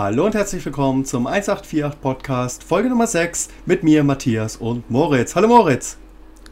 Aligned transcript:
Hallo 0.00 0.26
und 0.26 0.36
herzlich 0.36 0.64
willkommen 0.64 1.04
zum 1.04 1.26
1848 1.26 2.00
Podcast, 2.00 2.62
Folge 2.62 2.88
Nummer 2.88 3.08
6 3.08 3.48
mit 3.66 3.82
mir, 3.82 4.04
Matthias 4.04 4.54
und 4.54 4.88
Moritz. 4.88 5.34
Hallo 5.34 5.48
Moritz. 5.48 5.96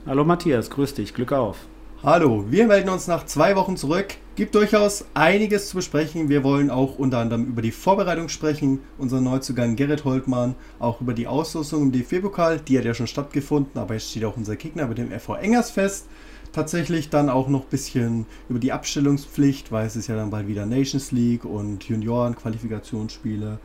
Hallo 0.05 0.25
Matthias, 0.25 0.69
grüß 0.69 0.95
dich, 0.95 1.15
Glück 1.15 1.31
auf. 1.31 1.57
Hallo, 2.03 2.47
wir 2.49 2.67
melden 2.67 2.89
uns 2.89 3.07
nach 3.07 3.25
zwei 3.25 3.55
Wochen 3.55 3.77
zurück. 3.77 4.17
Gibt 4.35 4.57
durchaus 4.57 5.05
einiges 5.15 5.69
zu 5.69 5.77
besprechen. 5.77 6.29
Wir 6.29 6.43
wollen 6.43 6.71
auch 6.71 6.99
unter 6.99 7.19
anderem 7.19 7.45
über 7.45 7.63
die 7.63 7.71
Vorbereitung 7.71 8.29
sprechen, 8.29 8.81
unseren 8.99 9.23
Neuzugang 9.23 9.77
Gerrit 9.77 10.05
Holtmann, 10.05 10.57
auch 10.81 11.01
über 11.01 11.15
die 11.15 11.29
Auslosung 11.29 11.85
im 11.85 11.93
DFB-Pokal, 11.93 12.59
die 12.59 12.77
hat 12.77 12.85
ja 12.85 12.95
schon 12.95 13.07
stattgefunden, 13.07 13.81
aber 13.81 13.95
jetzt 13.95 14.11
steht 14.11 14.25
auch 14.25 14.37
unser 14.37 14.57
Gegner 14.57 14.89
mit 14.89 14.99
dem 14.99 15.13
FV 15.13 15.37
Engers 15.37 15.71
fest. 15.71 16.09
Tatsächlich 16.57 17.11
dann 17.11 17.31
auch 17.31 17.49
noch 17.49 17.63
ein 17.63 17.71
bisschen 17.71 18.27
über 18.49 18.59
die 18.59 18.73
Abstellungspflicht, 18.73 19.71
weil 19.71 19.87
es 19.87 19.95
ist 19.95 20.09
ja 20.09 20.17
dann 20.17 20.31
bald 20.31 20.49
wieder 20.49 20.67
Nations 20.67 21.13
League 21.13 21.45
und 21.45 21.85
Junioren-Qualifikationsspiele. 21.85 23.61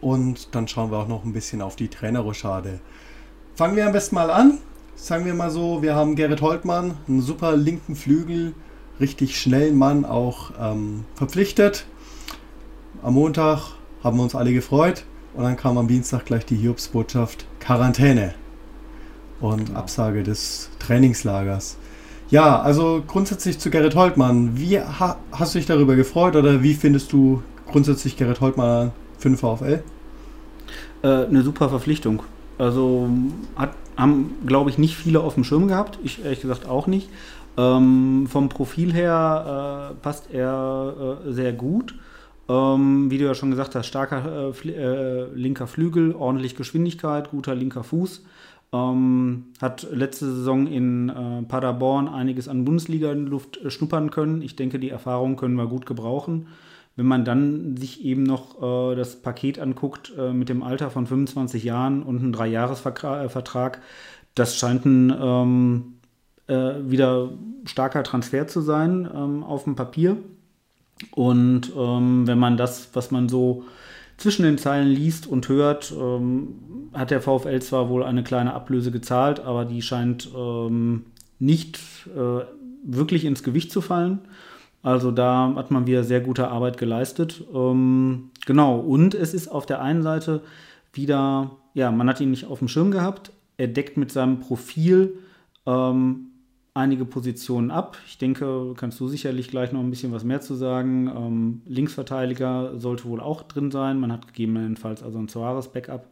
Und 0.00 0.54
dann 0.54 0.66
schauen 0.66 0.90
wir 0.90 0.98
auch 0.98 1.08
noch 1.08 1.24
ein 1.24 1.32
bisschen 1.34 1.60
auf 1.60 1.76
die 1.76 1.88
Trainerrochade. 1.88 2.80
Fangen 3.54 3.76
wir 3.76 3.86
am 3.86 3.92
besten 3.92 4.14
mal 4.14 4.30
an 4.30 4.58
sagen 4.96 5.26
wir 5.26 5.34
mal 5.34 5.50
so, 5.50 5.82
wir 5.82 5.94
haben 5.94 6.16
Gerrit 6.16 6.40
Holtmann, 6.40 6.96
einen 7.06 7.20
super 7.20 7.56
linken 7.56 7.94
Flügel, 7.94 8.54
richtig 8.98 9.38
schnellen 9.40 9.76
Mann 9.76 10.04
auch 10.04 10.50
ähm, 10.58 11.04
verpflichtet. 11.14 11.86
Am 13.02 13.14
Montag 13.14 13.74
haben 14.02 14.16
wir 14.16 14.22
uns 14.22 14.34
alle 14.34 14.52
gefreut 14.52 15.04
und 15.34 15.44
dann 15.44 15.56
kam 15.56 15.76
am 15.78 15.86
Dienstag 15.86 16.24
gleich 16.24 16.46
die 16.46 16.56
Hiobsbotschaft 16.56 17.46
Quarantäne 17.60 18.34
und 19.40 19.66
genau. 19.66 19.78
Absage 19.78 20.22
des 20.22 20.70
Trainingslagers. 20.78 21.76
Ja, 22.30 22.60
also 22.60 23.02
grundsätzlich 23.06 23.58
zu 23.58 23.70
Gerrit 23.70 23.94
Holtmann. 23.94 24.58
Wie 24.58 24.80
ha, 24.80 25.16
hast 25.32 25.54
du 25.54 25.58
dich 25.58 25.66
darüber 25.66 25.94
gefreut 25.94 26.34
oder 26.34 26.62
wie 26.62 26.74
findest 26.74 27.12
du 27.12 27.42
grundsätzlich 27.70 28.16
Gerrit 28.16 28.40
Holtmann 28.40 28.92
für 29.18 29.28
den 29.28 29.36
VfL? 29.36 29.82
Äh, 31.02 31.08
eine 31.08 31.42
super 31.42 31.68
Verpflichtung. 31.68 32.22
Also 32.58 33.08
hat 33.54 33.70
haben, 33.96 34.34
glaube 34.46 34.70
ich, 34.70 34.78
nicht 34.78 34.96
viele 34.96 35.20
auf 35.20 35.34
dem 35.34 35.44
Schirm 35.44 35.68
gehabt. 35.68 35.98
Ich 36.02 36.22
ehrlich 36.22 36.40
gesagt 36.40 36.68
auch 36.68 36.86
nicht. 36.86 37.08
Ähm, 37.56 38.26
vom 38.28 38.48
Profil 38.48 38.92
her 38.92 39.92
äh, 39.92 39.94
passt 40.02 40.30
er 40.32 41.20
äh, 41.26 41.32
sehr 41.32 41.52
gut. 41.52 41.94
Ähm, 42.48 43.10
wie 43.10 43.18
du 43.18 43.24
ja 43.24 43.34
schon 43.34 43.50
gesagt 43.50 43.74
hast, 43.74 43.86
starker 43.86 44.52
äh, 44.64 44.68
äh 44.68 45.26
linker 45.34 45.66
Flügel, 45.66 46.14
ordentlich 46.14 46.54
Geschwindigkeit, 46.54 47.30
guter 47.30 47.54
linker 47.54 47.82
Fuß. 47.82 48.22
Ähm, 48.72 49.52
hat 49.60 49.86
letzte 49.92 50.26
Saison 50.26 50.66
in 50.66 51.08
äh, 51.08 51.42
Paderborn 51.42 52.08
einiges 52.08 52.48
an 52.48 52.64
Bundesliga-Luft 52.64 53.58
äh, 53.58 53.70
schnuppern 53.70 54.10
können. 54.10 54.42
Ich 54.42 54.56
denke, 54.56 54.78
die 54.78 54.90
Erfahrung 54.90 55.36
können 55.36 55.54
wir 55.54 55.66
gut 55.66 55.86
gebrauchen. 55.86 56.48
Wenn 56.96 57.06
man 57.06 57.24
dann 57.24 57.76
sich 57.76 58.04
eben 58.04 58.22
noch 58.22 58.62
äh, 58.62 58.96
das 58.96 59.16
Paket 59.16 59.58
anguckt 59.58 60.12
äh, 60.18 60.32
mit 60.32 60.48
dem 60.48 60.62
Alter 60.62 60.90
von 60.90 61.06
25 61.06 61.62
Jahren 61.62 62.02
und 62.02 62.18
einem 62.18 62.32
Dreijahresvertrag, 62.32 63.82
das 64.34 64.56
scheint 64.56 64.84
ein 64.84 65.14
ähm, 65.18 65.94
äh, 66.46 66.74
wieder 66.90 67.30
starker 67.64 68.02
Transfer 68.02 68.46
zu 68.48 68.60
sein 68.60 69.08
ähm, 69.14 69.44
auf 69.44 69.64
dem 69.64 69.76
Papier. 69.76 70.16
Und 71.10 71.72
ähm, 71.76 72.26
wenn 72.26 72.38
man 72.38 72.56
das, 72.56 72.90
was 72.94 73.10
man 73.10 73.28
so 73.28 73.64
zwischen 74.16 74.44
den 74.44 74.58
Zeilen 74.58 74.88
liest 74.88 75.26
und 75.26 75.48
hört, 75.48 75.92
ähm, 75.92 76.48
hat 76.94 77.10
der 77.10 77.20
VfL 77.20 77.60
zwar 77.60 77.88
wohl 77.88 78.02
eine 78.02 78.22
kleine 78.22 78.54
Ablöse 78.54 78.90
gezahlt, 78.90 79.40
aber 79.40 79.64
die 79.64 79.82
scheint 79.82 80.30
ähm, 80.36 81.04
nicht 81.38 81.78
äh, 82.16 82.44
wirklich 82.84 83.24
ins 83.24 83.42
Gewicht 83.42 83.70
zu 83.70 83.80
fallen. 83.80 84.20
Also 84.82 85.10
da 85.10 85.52
hat 85.56 85.70
man 85.70 85.86
wieder 85.86 86.04
sehr 86.04 86.20
gute 86.20 86.48
Arbeit 86.48 86.78
geleistet. 86.78 87.44
Ähm, 87.52 88.30
genau, 88.46 88.78
und 88.78 89.14
es 89.14 89.34
ist 89.34 89.48
auf 89.48 89.66
der 89.66 89.82
einen 89.82 90.02
Seite 90.02 90.42
wieder, 90.92 91.50
ja, 91.74 91.90
man 91.90 92.08
hat 92.08 92.20
ihn 92.20 92.30
nicht 92.30 92.46
auf 92.46 92.60
dem 92.60 92.68
Schirm 92.68 92.90
gehabt. 92.90 93.32
Er 93.58 93.68
deckt 93.68 93.96
mit 93.96 94.12
seinem 94.12 94.40
Profil 94.40 95.18
ähm, 95.66 96.28
einige 96.76 97.04
Positionen 97.04 97.70
ab. 97.70 97.96
Ich 98.06 98.18
denke, 98.18 98.74
kannst 98.76 99.00
du 99.00 99.08
sicherlich 99.08 99.48
gleich 99.48 99.72
noch 99.72 99.80
ein 99.80 99.90
bisschen 99.90 100.12
was 100.12 100.24
mehr 100.24 100.40
zu 100.40 100.54
sagen. 100.54 101.08
Ähm, 101.08 101.62
Linksverteidiger 101.66 102.78
sollte 102.78 103.06
wohl 103.06 103.20
auch 103.20 103.42
drin 103.42 103.70
sein. 103.70 103.98
Man 103.98 104.12
hat 104.12 104.28
gegebenenfalls 104.28 105.02
also 105.02 105.18
ein 105.18 105.28
Suarez-Backup. 105.28 106.06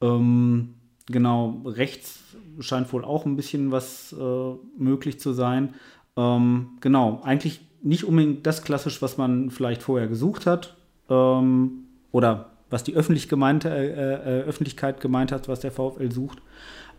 Ähm, 0.00 0.74
genau, 1.06 1.62
rechts 1.64 2.20
scheint 2.60 2.92
wohl 2.92 3.04
auch 3.04 3.26
ein 3.26 3.36
bisschen 3.36 3.72
was 3.72 4.14
äh, 4.18 4.54
möglich 4.78 5.18
zu 5.20 5.32
sein. 5.32 5.74
Ähm, 6.16 6.68
genau, 6.80 7.20
eigentlich 7.24 7.60
nicht 7.82 8.04
unbedingt 8.04 8.46
das 8.46 8.62
klassisch, 8.62 9.02
was 9.02 9.18
man 9.18 9.50
vielleicht 9.50 9.82
vorher 9.82 10.08
gesucht 10.08 10.46
hat 10.46 10.76
ähm, 11.10 11.84
oder 12.12 12.50
was 12.70 12.84
die 12.84 12.94
öffentlich 12.94 13.28
gemeinte, 13.28 13.70
äh, 13.70 14.40
äh, 14.40 14.42
Öffentlichkeit 14.42 15.00
gemeint 15.00 15.32
hat, 15.32 15.48
was 15.48 15.60
der 15.60 15.72
VfL 15.72 16.12
sucht. 16.12 16.38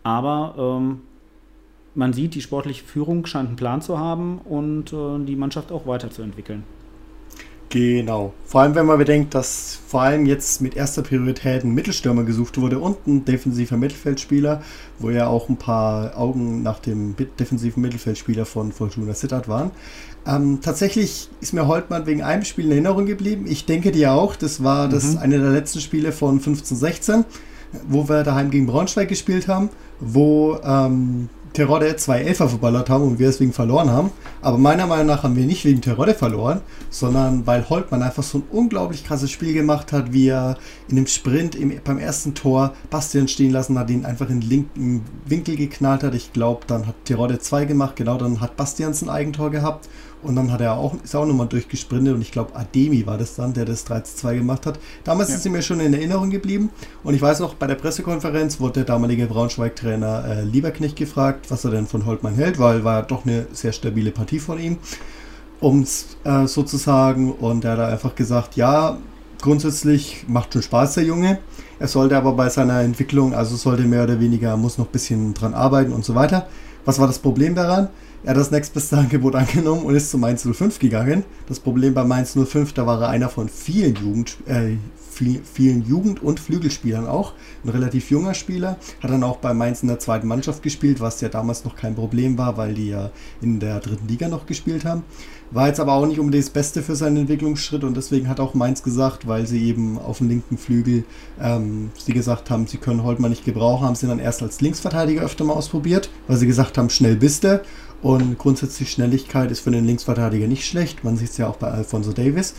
Aber 0.04 0.56
ähm, 0.58 1.02
man 1.96 2.14
sieht, 2.14 2.36
die 2.36 2.42
sportliche 2.42 2.84
Führung 2.86 3.26
scheint 3.26 3.48
einen 3.48 3.56
Plan 3.56 3.82
zu 3.82 4.00
haben 4.00 4.40
und 4.40 4.94
äh, 4.94 5.26
die 5.26 5.36
Mannschaft 5.36 5.72
auch 5.72 5.88
weiterzuentwickeln. 5.88 6.64
Genau. 7.70 8.34
Vor 8.46 8.62
allem, 8.62 8.74
wenn 8.74 8.88
man 8.88 8.98
bedenkt, 8.98 9.36
dass 9.36 9.80
vor 9.88 10.02
allem 10.02 10.26
jetzt 10.26 10.60
mit 10.60 10.76
erster 10.76 11.04
Priorität 11.04 11.64
ein 11.64 11.76
Mittelstürmer 11.76 12.24
gesucht 12.24 12.60
wurde 12.60 12.80
und 12.80 13.06
ein 13.06 13.26
defensiver 13.26 13.78
Mittelfeldspieler, 13.78 14.64
wo 14.98 15.12
ja 15.12 15.28
auch 15.28 15.50
ein 15.50 15.58
paar 15.58 16.18
Augen 16.18 16.64
nach 16.64 16.80
dem 16.80 17.16
defensiven 17.40 17.82
Mittelfeldspieler 17.82 18.46
von 18.46 18.72
Fortuna 18.72 19.14
Sittard 19.14 19.48
waren. 19.48 19.70
Ähm, 20.26 20.60
tatsächlich 20.62 21.30
ist 21.42 21.54
mir 21.54 21.68
Holtmann 21.68 22.08
wegen 22.08 22.24
einem 22.24 22.44
Spiel 22.44 22.66
in 22.66 22.72
Erinnerung 22.72 23.06
geblieben. 23.06 23.46
Ich 23.48 23.66
denke 23.66 23.92
dir 23.92 24.14
auch, 24.14 24.36
das 24.36 24.64
war 24.64 24.88
mhm. 24.88 24.92
das 24.92 25.18
eine 25.18 25.38
der 25.38 25.52
letzten 25.52 25.80
Spiele 25.80 26.12
von 26.12 26.42
15-16, 26.42 27.24
wo 27.88 28.10
wir 28.10 28.24
daheim 28.24 28.50
gegen 28.50 28.66
Braunschweig 28.66 29.10
gespielt 29.10 29.48
haben, 29.48 29.70
wo 30.00 30.58
ähm, 30.64 31.30
Terodde 31.54 31.96
zwei 31.96 32.22
Elfer 32.22 32.48
verballert 32.48 32.90
haben 32.90 33.04
und 33.04 33.20
wir 33.20 33.28
deswegen 33.28 33.54
verloren 33.54 33.92
haben. 33.92 34.12
Aber 34.42 34.58
meiner 34.58 34.86
Meinung 34.86 35.08
nach 35.08 35.24
haben 35.24 35.36
wir 35.36 35.46
nicht 35.46 35.66
wegen 35.66 35.82
Terodde 35.82 36.14
verloren, 36.14 36.62
sondern 36.90 37.46
weil 37.48 37.70
Holtmann 37.70 38.04
einfach 38.04 38.24
so 38.24 38.40
ein 38.40 38.44
unglaublich 38.52 39.06
krasses 39.06 39.32
Spiel 39.32 39.54
gemacht 39.54 39.92
hat, 39.92 40.14
wie 40.14 40.28
er 40.28 40.58
in 40.88 40.96
dem 40.96 41.08
Sprint 41.08 41.56
im, 41.56 41.74
beim 41.84 41.98
ersten 41.98 42.36
Tor 42.36 42.74
Bastian 42.90 43.28
stehen 43.28 43.52
lassen 43.52 43.78
hat, 43.78 43.90
ihn 43.90 44.06
einfach 44.06 44.30
in 44.30 44.42
den 44.42 44.50
linken 44.50 45.06
Winkel 45.26 45.56
geknallt 45.56 46.04
hat. 46.04 46.16
Ich 46.16 46.34
glaube, 46.34 46.62
dann 46.68 46.88
hat 46.88 46.96
Terodde 47.06 47.40
zwei 47.40 47.66
gemacht, 47.66 47.96
genau, 47.96 48.18
dann 48.18 48.42
hat 48.42 48.56
Bastians 48.56 49.02
ein 49.02 49.10
Eigentor 49.10 49.50
gehabt 49.50 49.90
und 50.22 50.36
dann 50.36 50.52
hat 50.52 50.60
er 50.62 50.74
auch, 50.78 50.96
ist 51.02 51.16
auch 51.16 51.26
nochmal 51.26 51.48
durchgesprintet 51.48 52.14
und 52.14 52.22
ich 52.22 52.32
glaube, 52.32 52.56
Ademi 52.56 53.06
war 53.06 53.18
das 53.18 53.36
dann, 53.36 53.54
der 53.54 53.66
das 53.66 53.88
3-2 53.88 54.36
gemacht 54.36 54.66
hat. 54.66 54.80
Damals 55.04 55.30
ja. 55.30 55.36
ist 55.36 55.44
sie 55.44 55.50
mir 55.50 55.62
schon 55.62 55.80
in 55.80 55.94
Erinnerung 55.94 56.30
geblieben. 56.30 56.72
Und 57.04 57.14
ich 57.14 57.22
weiß 57.22 57.40
noch, 57.40 57.54
bei 57.54 57.68
der 57.68 57.76
Pressekonferenz 57.76 58.60
wurde 58.60 58.74
der 58.74 58.84
damalige 58.84 59.28
Braunschweig-Trainer 59.28 60.26
äh, 60.26 60.42
Lieberknecht 60.44 60.98
gefragt, 60.98 61.50
was 61.50 61.64
er 61.64 61.72
denn 61.72 61.88
von 61.88 62.06
Holtmann 62.06 62.36
hält, 62.36 62.60
weil 62.60 62.84
war 62.84 63.04
doch 63.04 63.26
eine 63.26 63.48
sehr 63.54 63.72
stabile 63.72 64.12
Partie 64.12 64.40
von 64.40 64.60
ihm, 64.60 64.78
um 65.62 65.84
es 65.84 66.18
äh, 66.26 66.48
sozusagen. 66.48 67.32
Und 67.32 67.64
er 67.64 67.72
hat 67.72 67.80
einfach 67.80 68.16
gesagt, 68.16 68.58
ja, 68.58 68.98
grundsätzlich 69.42 70.26
macht 70.28 70.52
schon 70.54 70.64
Spaß, 70.64 70.96
der 70.96 71.06
Junge. 71.06 71.40
Er 71.80 71.88
sollte 71.88 72.18
aber 72.18 72.34
bei 72.34 72.50
seiner 72.50 72.82
Entwicklung, 72.82 73.34
also 73.34 73.56
sollte 73.56 73.84
mehr 73.84 74.04
oder 74.04 74.20
weniger, 74.20 74.58
muss 74.58 74.78
noch 74.78 74.88
ein 74.88 74.92
bisschen 74.92 75.34
dran 75.34 75.54
arbeiten 75.54 75.94
und 75.94 76.04
so 76.04 76.14
weiter. 76.14 76.48
Was 76.90 76.98
war 76.98 77.06
das 77.06 77.20
Problem 77.20 77.54
daran? 77.54 77.90
Er 78.24 78.32
hat 78.32 78.38
das 78.38 78.50
nächstbeste 78.50 78.98
Angebot 78.98 79.36
angenommen 79.36 79.84
und 79.84 79.94
ist 79.94 80.10
zu 80.10 80.18
Mainz 80.18 80.42
05 80.52 80.80
gegangen. 80.80 81.24
Das 81.48 81.60
Problem 81.60 81.94
bei 81.94 82.04
Mainz 82.04 82.36
05, 82.36 82.74
da 82.74 82.88
war 82.88 83.00
er 83.00 83.10
einer 83.10 83.30
von 83.30 83.48
vielen 83.48 83.94
Jugend, 83.94 84.38
äh, 84.48 84.78
vielen 85.44 85.86
Jugend- 85.86 86.24
und 86.24 86.40
Flügelspielern 86.40 87.06
auch. 87.06 87.34
Ein 87.64 87.70
relativ 87.70 88.10
junger 88.10 88.34
Spieler. 88.34 88.78
Hat 89.04 89.12
dann 89.12 89.24
auch 89.24 89.38
bei 89.38 89.54
Mainz 89.54 89.84
in 89.84 89.88
der 89.88 90.00
zweiten 90.00 90.28
Mannschaft 90.28 90.64
gespielt, 90.64 91.00
was 91.00 91.22
ja 91.22 91.30
damals 91.30 91.64
noch 91.64 91.76
kein 91.76 91.94
Problem 91.94 92.40
war, 92.40 92.58
weil 92.58 92.74
die 92.74 92.90
ja 92.90 93.12
in 93.40 93.60
der 93.60 93.82
dritten 93.82 94.08
Liga 94.08 94.28
noch 94.28 94.48
gespielt 94.48 94.84
haben. 94.84 95.04
War 95.52 95.68
jetzt 95.68 95.80
aber 95.80 95.94
auch 95.94 96.06
nicht 96.06 96.20
unbedingt 96.20 96.44
das 96.44 96.52
Beste 96.52 96.84
für 96.84 96.96
seinen 96.96 97.18
Entwicklungsschritt 97.18 97.84
und 97.84 97.98
deswegen 97.98 98.28
hat 98.30 98.40
auch 98.40 98.54
Mainz 98.54 98.84
gesagt, 98.84 99.28
weil 99.28 99.48
sie 99.48 99.66
eben 99.66 99.98
auf 99.98 100.20
dem 100.20 100.30
linken 100.30 100.60
Flügel 100.60 101.06
ähm, 101.42 101.90
sie 101.98 102.14
gesagt 102.14 102.52
haben, 102.52 102.68
sie 102.68 102.78
können 102.78 103.04
Holtmann 103.04 103.32
nicht 103.32 103.46
gebrauchen, 103.46 103.88
haben 103.88 103.96
sie 103.96 104.06
dann 104.06 104.20
erst 104.20 104.44
als 104.44 104.62
Linksverteidiger 104.62 105.24
öfter 105.24 105.44
mal 105.44 105.54
ausprobiert, 105.54 106.12
weil 106.28 106.38
sie 106.38 106.46
gesagt 106.46 106.78
haben, 106.78 106.92
schnell 106.92 107.16
bist 107.16 107.44
du. 107.44 107.62
Und 108.02 108.38
grundsätzlich 108.38 108.92
Schnelligkeit 108.92 109.52
ist 109.52 109.60
für 109.62 109.72
den 109.72 109.86
Linksverteidiger 109.86 110.48
nicht 110.48 110.66
schlecht. 110.66 111.04
Man 111.04 111.18
sieht 111.18 111.32
es 111.32 111.38
ja 111.38 111.48
auch 111.48 111.58
bei 111.58 111.70
Alfonso 111.70 112.14
Davis. 112.14 112.54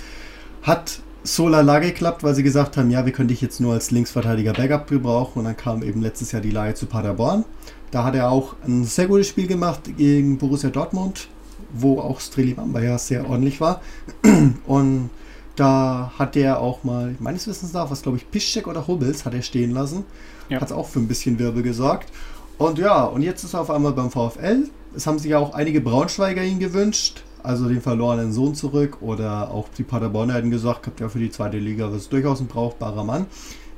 Hat 0.63 1.01
so 1.23 1.49
lala 1.49 1.79
geklappt, 1.79 2.23
weil 2.23 2.35
sie 2.35 2.43
gesagt 2.43 2.77
haben, 2.77 2.91
ja, 2.91 3.07
wir 3.07 3.13
können 3.13 3.29
dich 3.29 3.41
jetzt 3.41 3.61
nur 3.61 3.73
als 3.73 3.91
Linksverteidiger 3.91 4.53
Backup 4.53 4.89
gebrauchen. 4.89 5.39
Und 5.39 5.45
dann 5.47 5.57
kam 5.57 5.83
eben 5.83 6.03
letztes 6.03 6.33
Jahr 6.33 6.43
die 6.43 6.51
Leihe 6.51 6.75
zu 6.75 6.87
Paderborn. 6.87 7.45
Da 7.91 8.05
hat 8.05 8.15
er 8.15 8.31
auch 8.31 8.55
ein 8.67 8.85
sehr 8.85 9.07
gutes 9.07 9.29
Spiel 9.29 9.47
gemacht 9.47 9.97
gegen 9.97 10.39
Borussia 10.39 10.71
Dortmund, 10.71 11.29
wo 11.73 12.01
auch 12.01 12.21
Strelimamba 12.21 12.81
ja 12.81 12.99
sehr 12.99 13.29
ordentlich 13.29 13.61
war. 13.61 13.81
Und 14.67 15.11
da 15.57 16.13
hat 16.19 16.37
er 16.37 16.61
auch 16.61 16.85
mal, 16.85 17.17
meines 17.19 17.47
Wissens 17.47 17.73
nach, 17.73 17.91
was 17.91 18.03
glaube 18.03 18.19
ich, 18.19 18.31
Piszczek 18.31 18.67
oder 18.67 18.87
Hubbels 18.87 19.25
hat 19.25 19.35
er 19.35 19.43
stehen 19.43 19.73
lassen. 19.73 20.05
Ja. 20.49 20.61
Hat 20.61 20.73
auch 20.73 20.89
für 20.89 21.01
ein 21.01 21.09
bisschen 21.09 21.39
Wirbel 21.39 21.63
gesorgt. 21.63 22.11
Und 22.59 22.79
ja, 22.79 23.05
und 23.05 23.23
jetzt 23.23 23.45
ist 23.45 23.55
er 23.55 23.61
auf 23.61 23.71
einmal 23.71 23.93
beim 23.93 24.11
VfL. 24.11 24.69
Es 24.95 25.07
haben 25.07 25.19
sich 25.19 25.31
ja 25.31 25.39
auch 25.39 25.55
einige 25.55 25.81
Braunschweiger 25.81 26.43
ihn 26.43 26.59
gewünscht. 26.59 27.25
also 27.43 27.69
den 27.69 27.81
verlorenen 27.81 28.33
Sohn 28.33 28.55
zurück. 28.55 28.99
Oder 29.01 29.51
auch 29.51 29.69
die 29.77 29.83
Paderborner 29.83 30.35
hätten 30.35 30.51
gesagt, 30.51 30.87
habt 30.87 31.01
ja 31.01 31.09
für 31.09 31.19
die 31.19 31.31
zweite 31.31 31.59
Liga, 31.59 31.87
das 31.87 32.03
ist 32.03 32.13
durchaus 32.13 32.41
ein 32.41 32.47
brauchbarer 32.47 33.05
Mann. 33.05 33.27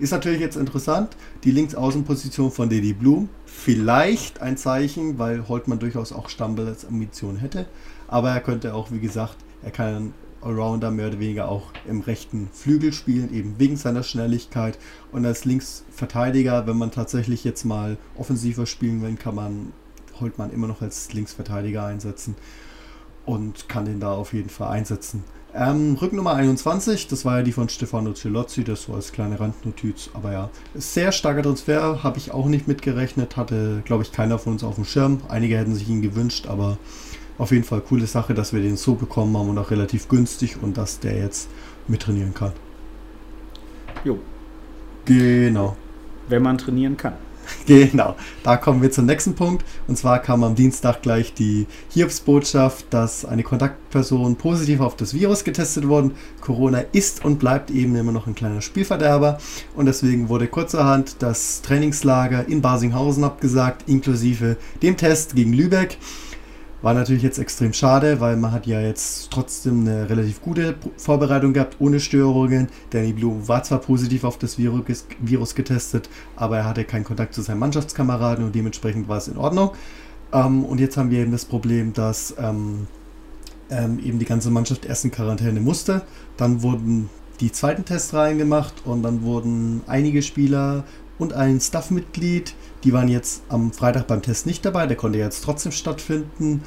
Ist 0.03 0.11
natürlich 0.11 0.41
jetzt 0.41 0.57
interessant, 0.57 1.17
die 1.45 1.53
Linksaußenposition 1.53 2.51
von 2.51 2.69
Didi 2.69 2.93
Blum. 2.93 3.29
Vielleicht 3.47 4.43
ein 4.43 4.57
Zeichen, 4.57 5.17
weil 5.21 5.47
Holtmann 5.47 5.79
durchaus 5.79 6.13
auch 6.13 6.29
Stammel 6.29 6.67
als 6.67 6.85
Ambition 6.85 7.37
hätte. 7.37 7.67
Aber 8.09 8.31
er 8.31 8.41
könnte 8.41 8.75
auch, 8.75 8.91
wie 8.91 8.99
gesagt, 8.99 9.37
er 9.63 9.71
kann 9.71 10.13
Allrounder 10.41 10.91
mehr 10.91 11.07
oder 11.07 11.21
weniger 11.21 11.49
auch 11.49 11.71
im 11.89 12.01
rechten 12.01 12.49
Flügel 12.53 12.93
spielen, 12.93 13.33
eben 13.33 13.55
wegen 13.59 13.77
seiner 13.77 14.03
Schnelligkeit. 14.03 14.77
Und 15.13 15.25
als 15.25 15.45
Linksverteidiger, 15.45 16.67
wenn 16.67 16.79
man 16.79 16.91
tatsächlich 16.91 17.45
jetzt 17.45 17.63
mal 17.63 17.97
offensiver 18.19 18.67
spielen 18.67 19.03
will, 19.03 19.15
kann 19.15 19.37
man 19.37 19.73
Holtmann 20.19 20.51
immer 20.51 20.67
noch 20.67 20.83
als 20.83 21.13
Linksverteidiger 21.13 21.85
einsetzen 21.85 22.35
und 23.25 23.69
kann 23.69 23.85
den 23.85 24.01
da 24.01 24.11
auf 24.11 24.33
jeden 24.33 24.51
Fall 24.51 24.73
einsetzen. 24.73 25.23
Ähm, 25.55 25.99
Rücknummer 26.01 26.35
21, 26.35 27.09
das 27.09 27.27
war 27.27 27.39
ja 27.39 27.43
die 27.43 27.53
von 27.53 27.69
Stefano 27.69 28.15
Celozzi, 28.15 28.65
das 28.65 28.85
so 28.85 28.95
als 28.95 29.13
kleine 29.13 29.39
Randnotiz. 29.39 30.09
Aber 30.15 30.33
ja, 30.33 30.51
sehr 30.75 31.13
starker 31.13 31.43
Transfer, 31.43 32.03
habe 32.03 32.17
ich 32.19 32.33
auch 32.33 32.47
nicht 32.47 32.69
mitgerechnet, 32.69 33.37
hatte, 33.37 33.83
glaube 33.85 34.03
ich, 34.03 34.13
keiner 34.13 34.39
von 34.39 34.55
uns 34.55 34.65
auf 34.65 34.77
dem 34.77 34.87
Schirm. 34.87 35.21
Einige 35.29 35.59
hätten 35.59 35.75
sich 35.75 35.89
ihn 35.89 36.01
gewünscht, 36.01 36.47
aber 36.47 36.79
auf 37.37 37.51
jeden 37.51 37.65
Fall 37.65 37.83
coole 37.83 38.07
Sache, 38.07 38.33
dass 38.33 38.55
wir 38.55 38.63
den 38.63 38.77
so 38.77 38.95
bekommen 38.95 39.37
haben 39.37 39.51
und 39.51 39.59
auch 39.59 39.71
relativ 39.71 40.09
günstig 40.09 40.57
und 40.63 40.79
dass 40.79 41.01
der 41.01 41.19
jetzt 41.19 41.51
mittrainieren 41.87 42.33
kann. 42.33 42.53
Jo. 44.05 44.19
Genau. 45.05 45.77
Wenn 46.29 46.43
man 46.43 46.57
trainieren 46.57 46.97
kann. 46.97 47.15
Genau, 47.67 48.17
da 48.43 48.57
kommen 48.57 48.83
wir 48.83 48.91
zum 48.91 49.07
nächsten 49.07 49.35
Punkt. 49.35 49.65
Und 49.87 49.97
zwar 49.97 50.19
kam 50.19 50.45
am 50.45 50.55
Dienstag 50.55 51.03
gleich 51.03 51.35
die 51.35 51.67
Hiobsbotschaft, 51.91 52.87
dass 52.91 53.25
eine 53.25 53.43
Kontaktperson 53.43 54.37
positiv 54.37 54.81
auf 54.81 54.97
das 54.97 55.15
Virus 55.15 55.45
getestet 55.45 55.89
wurde. 55.89 56.13
Corona 56.41 56.83
ist 56.93 57.25
und 57.25 57.39
bleibt 57.39 57.71
eben 57.71 57.95
immer 57.97 58.13
noch 58.13 58.27
ein 58.27 58.35
kleiner 58.35 58.61
Spielverderber. 58.61 59.39
Und 59.75 59.87
deswegen 59.87 60.29
wurde 60.29 60.49
kurzerhand 60.49 61.17
das 61.21 61.63
Trainingslager 61.63 62.49
in 62.49 62.63
Basinghausen 62.63 63.25
abgesagt, 63.25 63.89
inklusive 63.89 64.57
dem 64.83 64.97
Test 64.97 65.37
gegen 65.37 65.53
Lübeck. 65.53 65.99
War 66.83 66.95
natürlich 66.95 67.23
jetzt 67.23 67.39
extrem 67.39 67.73
schade, 67.73 68.21
weil 68.21 68.37
man 68.37 68.51
hat 68.51 68.67
ja 68.67 68.81
jetzt 68.81 69.31
trotzdem 69.31 69.83
eine 69.83 70.11
relativ 70.11 70.43
gute 70.43 70.75
Vorbereitung 70.97 71.53
gehabt, 71.53 71.77
ohne 71.79 72.01
Störungen. 72.01 72.69
Danny 72.91 73.13
Blue 73.13 73.47
war 73.47 73.63
zwar 73.63 73.79
positiv 73.79 74.25
auf 74.25 74.37
das 74.37 74.59
Virus, 74.59 75.55
getestet, 75.55 76.11
aber 76.35 76.59
er 76.59 76.65
hatte 76.65 76.85
keinen 76.85 77.05
Kontakt 77.05 77.35
zu 77.35 77.43
seinen 77.43 77.61
Mannschaftskameraden 77.61 78.45
und 78.45 78.55
dementsprechend 78.55 79.09
war 79.09 79.19
es 79.19 79.29
in 79.29 79.37
Ordnung. 79.37 79.71
Ähm, 80.33 80.65
und 80.65 80.81
jetzt 80.81 80.97
haben 80.97 81.11
wir 81.11 81.21
eben 81.21 81.31
das 81.31 81.45
Problem, 81.45 81.93
dass 81.93 82.35
ähm, 82.37 82.89
ähm, 83.71 84.01
eben 84.01 84.19
die 84.19 84.25
ganze 84.25 84.51
Mannschaft 84.51 84.85
erst 84.85 85.05
in 85.05 85.13
Quarantäne 85.13 85.61
musste. 85.61 86.03
Dann 86.37 86.63
wurden 86.63 87.11
die 87.41 87.53
zweiten 87.53 87.85
Testreihen 87.85 88.39
gemacht 88.39 88.75
und 88.85 89.03
dann 89.03 89.23
wurden 89.23 89.83
einige 89.87 90.23
Spieler 90.23 90.85
und 91.23 91.33
ein 91.33 91.61
Staff-Mitglied 91.61 92.55
die 92.85 92.93
waren 92.93 93.09
jetzt 93.09 93.43
am 93.49 93.73
Freitag 93.73 94.07
beim 94.07 94.23
Test 94.23 94.47
nicht 94.47 94.65
dabei, 94.65 94.87
der 94.87 94.97
konnte 94.97 95.19
jetzt 95.19 95.45
trotzdem 95.45 95.73
stattfinden. 95.73 96.63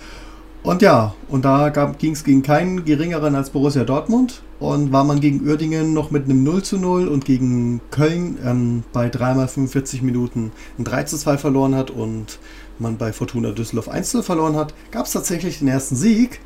Und 0.64 0.82
ja, 0.82 1.14
und 1.28 1.46
da 1.46 1.70
ging 1.70 2.14
es 2.14 2.24
gegen 2.24 2.42
keinen 2.42 2.86
geringeren 2.86 3.36
als 3.36 3.52
Borussia 3.52 3.84
Dortmund. 3.84 4.42
Und 4.58 4.94
war 4.94 5.04
man 5.04 5.20
gegen 5.20 5.46
Uerdingen 5.46 5.94
noch 5.94 6.12
mit 6.12 6.26
einem 6.26 6.44
0 6.44 6.64
zu 6.64 6.78
0 6.78 7.10
und 7.10 7.26
gegen 7.26 7.82
Köln 7.92 8.38
ähm, 8.44 8.84
bei 8.94 9.10
dreimal 9.10 9.50
45 9.50 10.02
Minuten 10.02 10.54
ein 10.80 10.86
3 10.86 11.04
zu 11.04 11.18
2 11.18 11.38
verloren 11.38 11.76
hat 11.76 11.92
und 11.92 12.40
man 12.80 12.98
bei 12.98 13.12
Fortuna 13.12 13.52
Düsseldorf 13.52 13.90
1 13.90 14.10
zu 14.10 14.24
verloren 14.24 14.56
hat, 14.56 14.74
gab 14.92 15.06
es 15.06 15.12
tatsächlich 15.12 15.60
den 15.60 15.68
ersten 15.68 15.98
Sieg. 15.98 16.40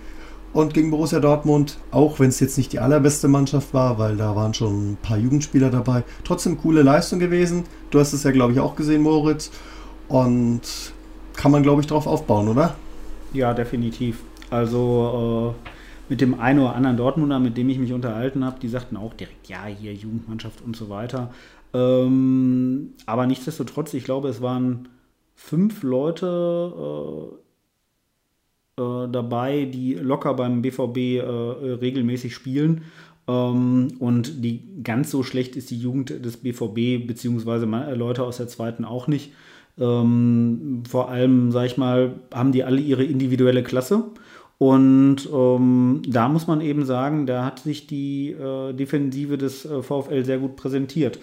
Und 0.51 0.73
gegen 0.73 0.89
Borussia 0.89 1.19
Dortmund, 1.19 1.77
auch 1.91 2.19
wenn 2.19 2.29
es 2.29 2.39
jetzt 2.39 2.57
nicht 2.57 2.73
die 2.73 2.79
allerbeste 2.79 3.27
Mannschaft 3.27 3.73
war, 3.73 3.99
weil 3.99 4.17
da 4.17 4.35
waren 4.35 4.53
schon 4.53 4.93
ein 4.93 4.97
paar 5.01 5.17
Jugendspieler 5.17 5.69
dabei, 5.69 6.03
trotzdem 6.23 6.57
coole 6.57 6.81
Leistung 6.81 7.19
gewesen. 7.19 7.65
Du 7.91 7.99
hast 7.99 8.13
es 8.13 8.23
ja, 8.23 8.31
glaube 8.31 8.53
ich, 8.53 8.59
auch 8.59 8.75
gesehen, 8.75 9.03
Moritz. 9.03 9.51
Und 10.07 10.61
kann 11.35 11.51
man, 11.51 11.61
glaube 11.61 11.81
ich, 11.81 11.87
darauf 11.87 12.07
aufbauen, 12.07 12.47
oder? 12.47 12.75
Ja, 13.31 13.53
definitiv. 13.53 14.21
Also 14.49 15.55
äh, 15.55 15.69
mit 16.09 16.21
dem 16.21 16.39
einen 16.39 16.59
oder 16.59 16.75
anderen 16.75 16.97
Dortmunder, 16.97 17.39
mit 17.39 17.55
dem 17.55 17.69
ich 17.69 17.77
mich 17.77 17.93
unterhalten 17.93 18.43
habe, 18.43 18.59
die 18.59 18.67
sagten 18.67 18.97
auch 18.97 19.13
direkt, 19.13 19.47
ja, 19.47 19.65
hier 19.65 19.93
Jugendmannschaft 19.93 20.61
und 20.65 20.75
so 20.75 20.89
weiter. 20.89 21.31
Ähm, 21.73 22.93
aber 23.05 23.27
nichtsdestotrotz, 23.27 23.93
ich 23.93 24.03
glaube, 24.03 24.29
es 24.29 24.41
waren 24.41 24.89
fünf 25.35 25.83
Leute 25.83 26.73
äh, 26.75 27.48
dabei, 29.07 29.65
die 29.65 29.93
locker 29.93 30.33
beim 30.33 30.61
BVB 30.61 30.97
äh, 30.97 31.21
regelmäßig 31.21 32.33
spielen. 32.33 32.81
Ähm, 33.27 33.89
und 33.99 34.43
die 34.43 34.61
ganz 34.83 35.11
so 35.11 35.23
schlecht 35.23 35.55
ist 35.55 35.69
die 35.69 35.79
Jugend 35.79 36.25
des 36.25 36.37
BVB, 36.37 37.05
beziehungsweise 37.05 37.65
Leute 37.65 38.23
aus 38.23 38.37
der 38.37 38.47
zweiten 38.47 38.85
auch 38.85 39.07
nicht. 39.07 39.31
Ähm, 39.79 40.83
vor 40.89 41.09
allem, 41.09 41.51
sag 41.51 41.65
ich 41.67 41.77
mal, 41.77 42.15
haben 42.33 42.51
die 42.51 42.63
alle 42.63 42.81
ihre 42.81 43.03
individuelle 43.03 43.63
Klasse. 43.63 44.05
Und 44.57 45.29
ähm, 45.33 46.01
da 46.05 46.27
muss 46.27 46.47
man 46.47 46.59
eben 46.59 46.85
sagen, 46.85 47.25
da 47.25 47.45
hat 47.45 47.59
sich 47.59 47.87
die 47.87 48.31
äh, 48.31 48.73
Defensive 48.73 49.37
des 49.37 49.65
äh, 49.65 49.81
VfL 49.81 50.25
sehr 50.25 50.39
gut 50.39 50.57
präsentiert. 50.57 51.17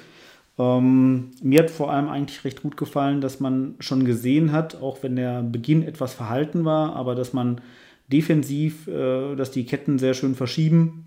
Ähm, 0.59 1.33
mir 1.43 1.61
hat 1.61 1.71
vor 1.71 1.93
allem 1.93 2.09
eigentlich 2.09 2.45
recht 2.45 2.63
gut 2.63 2.77
gefallen, 2.77 3.21
dass 3.21 3.41
man 3.41 3.75
schon 3.79 4.05
gesehen 4.05 4.53
hat, 4.53 4.81
auch 4.81 5.03
wenn 5.03 5.17
der 5.17 5.43
Beginn 5.43 5.83
etwas 5.83 6.15
verhalten 6.15 6.65
war, 6.65 6.97
aber 6.97 7.15
dass 7.15 7.33
man 7.33 7.61
defensiv, 8.09 8.89
äh, 8.89 9.37
dass 9.37 9.51
die 9.51 9.67
Ketten 9.67 9.99
sehr 9.99 10.15
schön 10.15 10.35
verschieben. 10.35 11.05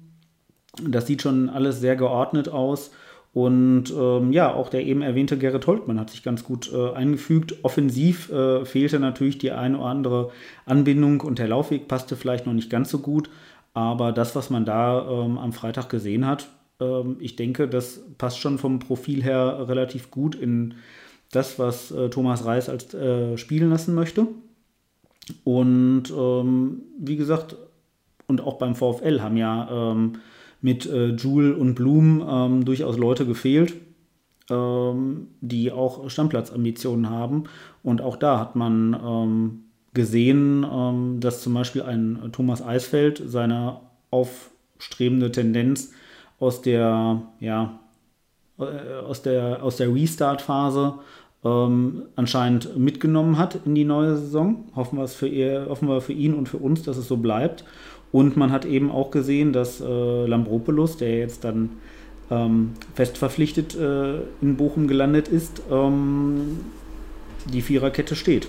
Das 0.87 1.07
sieht 1.07 1.21
schon 1.21 1.49
alles 1.49 1.79
sehr 1.79 1.95
geordnet 1.95 2.49
aus. 2.49 2.91
Und 3.31 3.93
ähm, 3.95 4.31
ja, 4.31 4.53
auch 4.53 4.69
der 4.69 4.85
eben 4.85 5.01
erwähnte 5.01 5.37
Gerrit 5.37 5.67
Holtmann 5.67 5.99
hat 5.99 6.09
sich 6.09 6.23
ganz 6.23 6.43
gut 6.43 6.71
äh, 6.73 6.93
eingefügt. 6.93 7.63
Offensiv 7.63 8.31
äh, 8.31 8.65
fehlte 8.65 8.99
natürlich 8.99 9.37
die 9.37 9.51
eine 9.51 9.77
oder 9.77 9.87
andere 9.87 10.31
Anbindung 10.65 11.21
und 11.21 11.37
der 11.37 11.47
Laufweg 11.47 11.87
passte 11.87 12.15
vielleicht 12.15 12.47
noch 12.47 12.53
nicht 12.53 12.71
ganz 12.71 12.89
so 12.89 12.99
gut. 12.99 13.29
Aber 13.73 14.11
das, 14.11 14.35
was 14.35 14.49
man 14.49 14.65
da 14.65 15.07
ähm, 15.07 15.37
am 15.37 15.53
Freitag 15.53 15.89
gesehen 15.89 16.25
hat, 16.25 16.49
ähm, 16.79 17.17
ich 17.19 17.35
denke, 17.35 17.67
das 17.67 18.01
passt 18.17 18.39
schon 18.39 18.57
vom 18.57 18.79
Profil 18.79 19.23
her 19.23 19.67
relativ 19.67 20.11
gut 20.11 20.35
in 20.35 20.75
das, 21.31 21.59
was 21.59 21.91
äh, 21.91 22.09
Thomas 22.09 22.45
Reis 22.45 22.69
als 22.69 22.93
äh, 22.93 23.37
spielen 23.37 23.69
lassen 23.69 23.93
möchte. 23.93 24.27
Und 25.43 26.05
ähm, 26.15 26.81
wie 26.99 27.17
gesagt, 27.17 27.55
und 28.27 28.41
auch 28.41 28.57
beim 28.57 28.75
VfL 28.75 29.21
haben 29.21 29.37
ja 29.37 29.91
ähm, 29.91 30.13
mit 30.61 30.85
äh, 30.85 31.09
Jule 31.09 31.55
und 31.55 31.75
Blum 31.75 32.25
ähm, 32.27 32.65
durchaus 32.65 32.97
Leute 32.97 33.25
gefehlt, 33.25 33.75
ähm, 34.49 35.27
die 35.41 35.71
auch 35.71 36.09
Stammplatzambitionen 36.09 37.09
haben. 37.09 37.43
Und 37.83 38.01
auch 38.01 38.17
da 38.17 38.39
hat 38.39 38.55
man 38.55 38.99
ähm, 39.03 39.59
gesehen, 39.93 41.19
dass 41.19 41.41
zum 41.41 41.55
Beispiel 41.55 41.81
ein 41.81 42.29
Thomas 42.31 42.61
Eisfeld 42.61 43.23
seine 43.25 43.79
aufstrebende 44.11 45.31
Tendenz 45.31 45.91
aus 46.39 46.61
der, 46.61 47.21
ja, 47.39 47.79
äh, 48.59 48.63
aus 49.05 49.21
der, 49.21 49.63
aus 49.63 49.77
der 49.77 49.93
Restart-Phase 49.93 50.95
ähm, 51.43 52.03
anscheinend 52.15 52.77
mitgenommen 52.77 53.37
hat 53.37 53.59
in 53.65 53.75
die 53.75 53.85
neue 53.85 54.17
Saison. 54.17 54.65
Hoffen, 54.75 55.05
für 55.07 55.27
ihr, 55.27 55.67
hoffen 55.69 55.87
wir 55.87 56.01
für 56.01 56.13
ihn 56.13 56.33
und 56.33 56.49
für 56.49 56.57
uns, 56.57 56.83
dass 56.83 56.97
es 56.97 57.07
so 57.07 57.17
bleibt. 57.17 57.63
Und 58.11 58.37
man 58.37 58.51
hat 58.51 58.65
eben 58.65 58.91
auch 58.91 59.11
gesehen, 59.11 59.53
dass 59.53 59.81
äh, 59.81 60.25
Lambropoulos, 60.25 60.97
der 60.97 61.19
jetzt 61.19 61.43
dann 61.43 61.69
ähm, 62.31 62.71
fest 62.95 63.17
verpflichtet 63.17 63.75
äh, 63.75 64.17
in 64.41 64.57
Bochum 64.57 64.87
gelandet 64.87 65.27
ist, 65.27 65.61
ähm, 65.71 66.59
die 67.53 67.61
Viererkette 67.61 68.15
steht. 68.15 68.47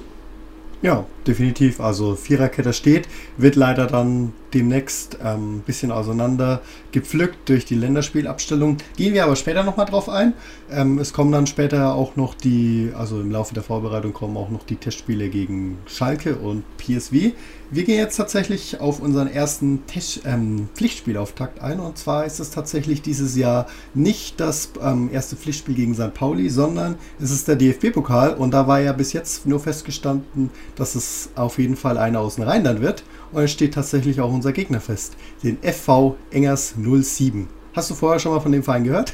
Ja, 0.82 1.04
definitiv. 1.26 1.80
Also 1.80 2.14
Viererkette 2.14 2.72
steht, 2.72 3.06
wird 3.36 3.54
leider 3.54 3.86
dann 3.86 4.32
demnächst 4.54 5.20
ein 5.20 5.36
ähm, 5.36 5.62
bisschen 5.66 5.90
auseinander 5.90 6.60
gepflückt 6.92 7.48
durch 7.48 7.64
die 7.64 7.74
Länderspielabstellung. 7.74 8.78
Gehen 8.96 9.14
wir 9.14 9.24
aber 9.24 9.36
später 9.36 9.62
nochmal 9.62 9.86
drauf 9.86 10.08
ein. 10.08 10.34
Ähm, 10.70 10.98
es 10.98 11.12
kommen 11.12 11.32
dann 11.32 11.46
später 11.46 11.94
auch 11.94 12.16
noch 12.16 12.34
die, 12.34 12.92
also 12.96 13.20
im 13.20 13.30
Laufe 13.30 13.54
der 13.54 13.62
Vorbereitung 13.62 14.12
kommen 14.12 14.36
auch 14.36 14.50
noch 14.50 14.64
die 14.64 14.76
Testspiele 14.76 15.28
gegen 15.28 15.78
Schalke 15.86 16.36
und 16.36 16.64
PSV. 16.78 17.32
Wir 17.72 17.84
gehen 17.84 17.98
jetzt 17.98 18.16
tatsächlich 18.16 18.80
auf 18.80 18.98
unseren 18.98 19.28
ersten 19.28 19.86
Test, 19.86 20.22
ähm, 20.24 20.68
Pflichtspielauftakt 20.74 21.60
ein. 21.60 21.78
Und 21.78 21.98
zwar 21.98 22.24
ist 22.24 22.40
es 22.40 22.50
tatsächlich 22.50 23.00
dieses 23.00 23.36
Jahr 23.36 23.66
nicht 23.94 24.40
das 24.40 24.70
ähm, 24.82 25.08
erste 25.12 25.36
Pflichtspiel 25.36 25.76
gegen 25.76 25.94
St. 25.94 26.12
Pauli, 26.12 26.50
sondern 26.50 26.96
es 27.20 27.30
ist 27.30 27.46
der 27.46 27.54
DFB-Pokal. 27.54 28.34
Und 28.34 28.50
da 28.50 28.66
war 28.66 28.80
ja 28.80 28.92
bis 28.92 29.12
jetzt 29.12 29.46
nur 29.46 29.60
festgestanden, 29.60 30.50
dass 30.74 30.96
es 30.96 31.30
auf 31.36 31.58
jeden 31.60 31.76
Fall 31.76 31.96
einer 31.96 32.18
aus 32.18 32.34
dem 32.34 32.44
Rheinland 32.44 32.80
wird. 32.80 33.04
Und 33.32 33.42
es 33.42 33.52
steht 33.52 33.74
tatsächlich 33.74 34.20
auch 34.20 34.32
unser 34.32 34.52
Gegner 34.52 34.80
fest, 34.80 35.16
den 35.42 35.58
FV 35.62 36.16
Engers 36.30 36.74
07. 36.76 37.48
Hast 37.74 37.90
du 37.90 37.94
vorher 37.94 38.18
schon 38.18 38.32
mal 38.32 38.40
von 38.40 38.52
dem 38.52 38.62
Verein 38.62 38.84
gehört? 38.84 39.12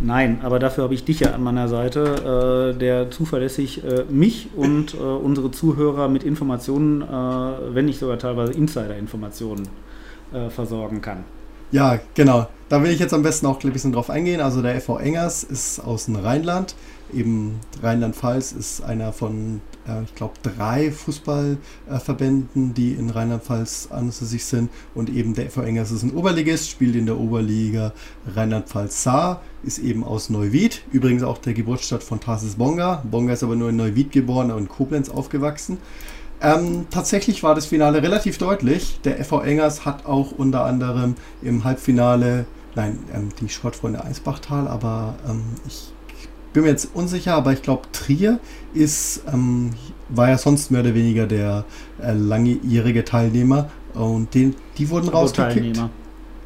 Nein, 0.00 0.40
aber 0.42 0.58
dafür 0.58 0.84
habe 0.84 0.94
ich 0.94 1.04
dich 1.04 1.20
ja 1.20 1.30
an 1.30 1.44
meiner 1.44 1.68
Seite, 1.68 2.72
äh, 2.74 2.78
der 2.78 3.10
zuverlässig 3.12 3.84
äh, 3.84 4.04
mich 4.10 4.48
und 4.56 4.94
äh, 4.94 4.96
unsere 4.96 5.52
Zuhörer 5.52 6.08
mit 6.08 6.24
Informationen, 6.24 7.02
äh, 7.02 7.74
wenn 7.74 7.84
nicht 7.84 8.00
sogar 8.00 8.18
teilweise 8.18 8.52
Insider-Informationen 8.52 9.68
äh, 10.32 10.50
versorgen 10.50 11.00
kann. 11.02 11.24
Ja, 11.70 12.00
genau. 12.14 12.48
Da 12.68 12.82
will 12.82 12.90
ich 12.90 12.98
jetzt 12.98 13.14
am 13.14 13.22
besten 13.22 13.46
auch 13.46 13.62
ein 13.62 13.72
bisschen 13.72 13.92
drauf 13.92 14.10
eingehen. 14.10 14.40
Also 14.40 14.60
der 14.60 14.80
FV 14.80 14.98
Engers 14.98 15.44
ist 15.44 15.78
aus 15.78 16.06
dem 16.06 16.16
Rheinland. 16.16 16.74
Eben 17.12 17.60
Rheinland-Pfalz 17.82 18.52
ist 18.52 18.82
einer 18.82 19.12
von 19.12 19.60
äh, 19.86 20.02
ich 20.04 20.14
glaube, 20.14 20.34
drei 20.42 20.90
Fußballverbänden, 20.90 22.74
die 22.74 22.92
in 22.92 23.10
Rheinland-Pfalz 23.10 23.88
ansässig 23.90 24.44
sind. 24.44 24.70
Und 24.94 25.10
eben 25.10 25.34
der 25.34 25.50
FV 25.50 25.62
Engers 25.62 25.90
ist 25.90 26.02
ein 26.02 26.12
Oberligist, 26.12 26.70
spielt 26.70 26.96
in 26.96 27.06
der 27.06 27.18
Oberliga 27.18 27.92
Rheinland-Pfalz 28.34 29.02
Saar, 29.02 29.42
ist 29.62 29.78
eben 29.78 30.04
aus 30.04 30.30
Neuwied. 30.30 30.82
Übrigens 30.92 31.22
auch 31.22 31.38
der 31.38 31.54
Geburtsstadt 31.54 32.02
von 32.02 32.20
Tarsis 32.20 32.56
Bonga. 32.56 33.02
Bonga 33.10 33.32
ist 33.32 33.42
aber 33.42 33.56
nur 33.56 33.70
in 33.70 33.76
Neuwied 33.76 34.12
geboren 34.12 34.50
und 34.50 34.58
in 34.58 34.68
Koblenz 34.68 35.08
aufgewachsen. 35.08 35.78
Ähm, 36.40 36.86
tatsächlich 36.90 37.42
war 37.44 37.54
das 37.54 37.66
Finale 37.66 38.02
relativ 38.02 38.38
deutlich. 38.38 39.00
Der 39.04 39.24
FV 39.24 39.42
Engers 39.42 39.84
hat 39.84 40.06
auch 40.06 40.32
unter 40.32 40.64
anderem 40.64 41.14
im 41.40 41.62
Halbfinale, 41.62 42.46
nein, 42.74 42.98
ähm, 43.14 43.28
die 43.40 43.48
Sportfreunde 43.48 44.04
Eisbachtal, 44.04 44.66
aber 44.66 45.14
ähm, 45.28 45.44
ich 45.68 45.92
bin 46.52 46.64
mir 46.64 46.70
jetzt 46.70 46.88
unsicher, 46.94 47.34
aber 47.34 47.52
ich 47.52 47.62
glaube, 47.62 47.82
Trier 47.92 48.38
ist, 48.74 49.22
ähm, 49.32 49.70
war 50.08 50.28
ja 50.28 50.38
sonst 50.38 50.70
mehr 50.70 50.82
oder 50.82 50.94
weniger 50.94 51.26
der 51.26 51.64
äh, 52.02 52.12
langjährige 52.12 53.04
Teilnehmer 53.04 53.70
und 53.94 54.34
den, 54.34 54.54
die 54.78 54.88
wurden 54.90 55.08
rausgekickt. 55.08 55.80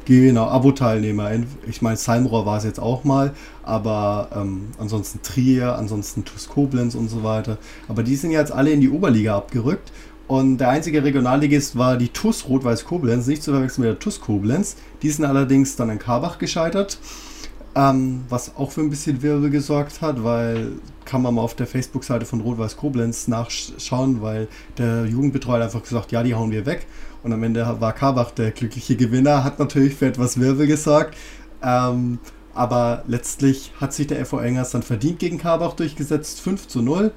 Genau, 0.05 0.45
Abo-Teilnehmer. 0.45 1.31
Ich 1.67 1.81
meine, 1.81 1.97
Salmrohr 1.97 2.45
war 2.45 2.57
es 2.57 2.63
jetzt 2.63 2.79
auch 2.79 3.03
mal, 3.03 3.33
aber 3.63 4.29
ähm, 4.33 4.67
ansonsten 4.77 5.21
Trier, 5.21 5.77
ansonsten 5.77 6.23
TuS 6.23 6.47
Koblenz 6.47 6.95
und 6.95 7.09
so 7.09 7.23
weiter. 7.23 7.57
Aber 7.89 8.03
die 8.03 8.15
sind 8.15 8.31
jetzt 8.31 8.53
alle 8.53 8.71
in 8.71 8.79
die 8.79 8.89
Oberliga 8.89 9.35
abgerückt. 9.35 9.91
Und 10.27 10.59
der 10.59 10.69
einzige 10.69 11.03
Regionalligist 11.03 11.77
war 11.77 11.97
die 11.97 12.07
TuS 12.07 12.47
Rot-Weiß 12.47 12.85
Koblenz, 12.85 13.27
nicht 13.27 13.43
zu 13.43 13.51
verwechseln 13.51 13.83
mit 13.83 13.91
der 13.91 13.99
TuS 13.99 14.21
Koblenz. 14.21 14.77
Die 15.01 15.09
sind 15.09 15.25
allerdings 15.25 15.75
dann 15.75 15.89
in 15.89 15.99
Karbach 15.99 16.37
gescheitert. 16.37 16.99
Ähm, 17.77 18.23
was 18.27 18.55
auch 18.55 18.71
für 18.71 18.81
ein 18.81 18.89
bisschen 18.89 19.21
Wirbel 19.21 19.51
gesorgt 19.51 20.01
hat, 20.01 20.23
weil 20.23 20.79
kann 21.05 21.21
man 21.21 21.35
mal 21.35 21.43
auf 21.43 21.53
der 21.53 21.67
Facebook-Seite 21.67 22.25
von 22.25 22.41
Rot-Weiß 22.41 22.75
Koblenz 22.75 23.27
nachschauen, 23.27 24.23
weil 24.23 24.47
der 24.79 25.05
Jugendbetreuer 25.05 25.63
einfach 25.63 25.83
gesagt, 25.83 26.11
ja, 26.11 26.23
die 26.23 26.33
hauen 26.33 26.49
wir 26.49 26.65
weg. 26.65 26.87
Und 27.21 27.33
am 27.33 27.43
Ende 27.43 27.79
war 27.79 27.93
Karbach 27.93 28.31
der 28.31 28.49
glückliche 28.49 28.95
Gewinner, 28.95 29.43
hat 29.43 29.59
natürlich 29.59 29.93
für 29.93 30.07
etwas 30.07 30.39
Wirbel 30.39 30.65
gesorgt. 30.65 31.15
Ähm, 31.61 32.17
aber 32.55 33.03
letztlich 33.05 33.71
hat 33.79 33.93
sich 33.93 34.07
der 34.07 34.25
FV 34.25 34.39
Engers 34.39 34.71
dann 34.71 34.81
verdient 34.81 35.19
gegen 35.19 35.37
Karbach 35.37 35.73
durchgesetzt, 35.73 36.41
5 36.41 36.67
zu 36.67 36.81
0. 36.81 37.11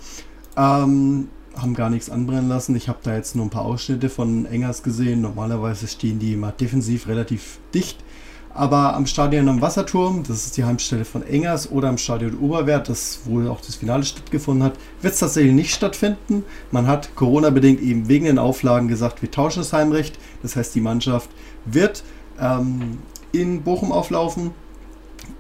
Ähm, 0.59 1.29
haben 1.57 1.75
gar 1.75 1.89
nichts 1.89 2.11
anbrennen 2.11 2.51
lassen. 2.51 2.77
Ich 2.77 2.91
habe 2.91 2.99
da 3.03 3.17
jetzt 3.17 3.35
nur 3.35 3.47
ein 3.47 3.51
paar 3.51 3.65
Ausschnitte 3.65 4.11
von 4.11 4.45
Engers 4.45 4.83
gesehen. 4.83 5.23
Normalerweise 5.23 5.89
stehen 5.89 6.19
die 6.19 6.35
immer 6.35 6.53
defensiv 6.53 7.09
relativ 7.09 7.61
dicht 7.73 8.05
aber 8.53 8.95
am 8.95 9.07
Stadion 9.07 9.49
am 9.49 9.61
Wasserturm, 9.61 10.25
das 10.27 10.47
ist 10.47 10.57
die 10.57 10.65
Heimstelle 10.65 11.05
von 11.05 11.23
Engers, 11.23 11.71
oder 11.71 11.89
am 11.89 11.99
Stadion 11.99 12.39
Oberwert, 12.39 12.89
das 12.89 13.21
wohl 13.25 13.49
auch 13.49 13.61
das 13.61 13.77
Finale 13.77 14.03
stattgefunden 14.03 14.65
hat, 14.65 14.75
wird 15.03 15.15
es 15.15 15.21
tatsächlich 15.21 15.55
nicht 15.55 15.73
stattfinden. 15.73 16.45
Man 16.71 16.87
hat 16.87 17.15
Corona-bedingt 17.15 17.81
eben 17.81 18.09
wegen 18.09 18.25
den 18.25 18.39
Auflagen 18.39 18.89
gesagt, 18.89 19.23
wir 19.23 19.31
tauschen 19.31 19.61
das 19.61 19.73
Heimrecht. 19.73 20.19
Das 20.43 20.57
heißt, 20.57 20.75
die 20.75 20.81
Mannschaft 20.81 21.31
wird 21.65 22.03
ähm, 22.41 22.99
in 23.33 23.63
Bochum 23.63 23.93
auflaufen. 23.93 24.51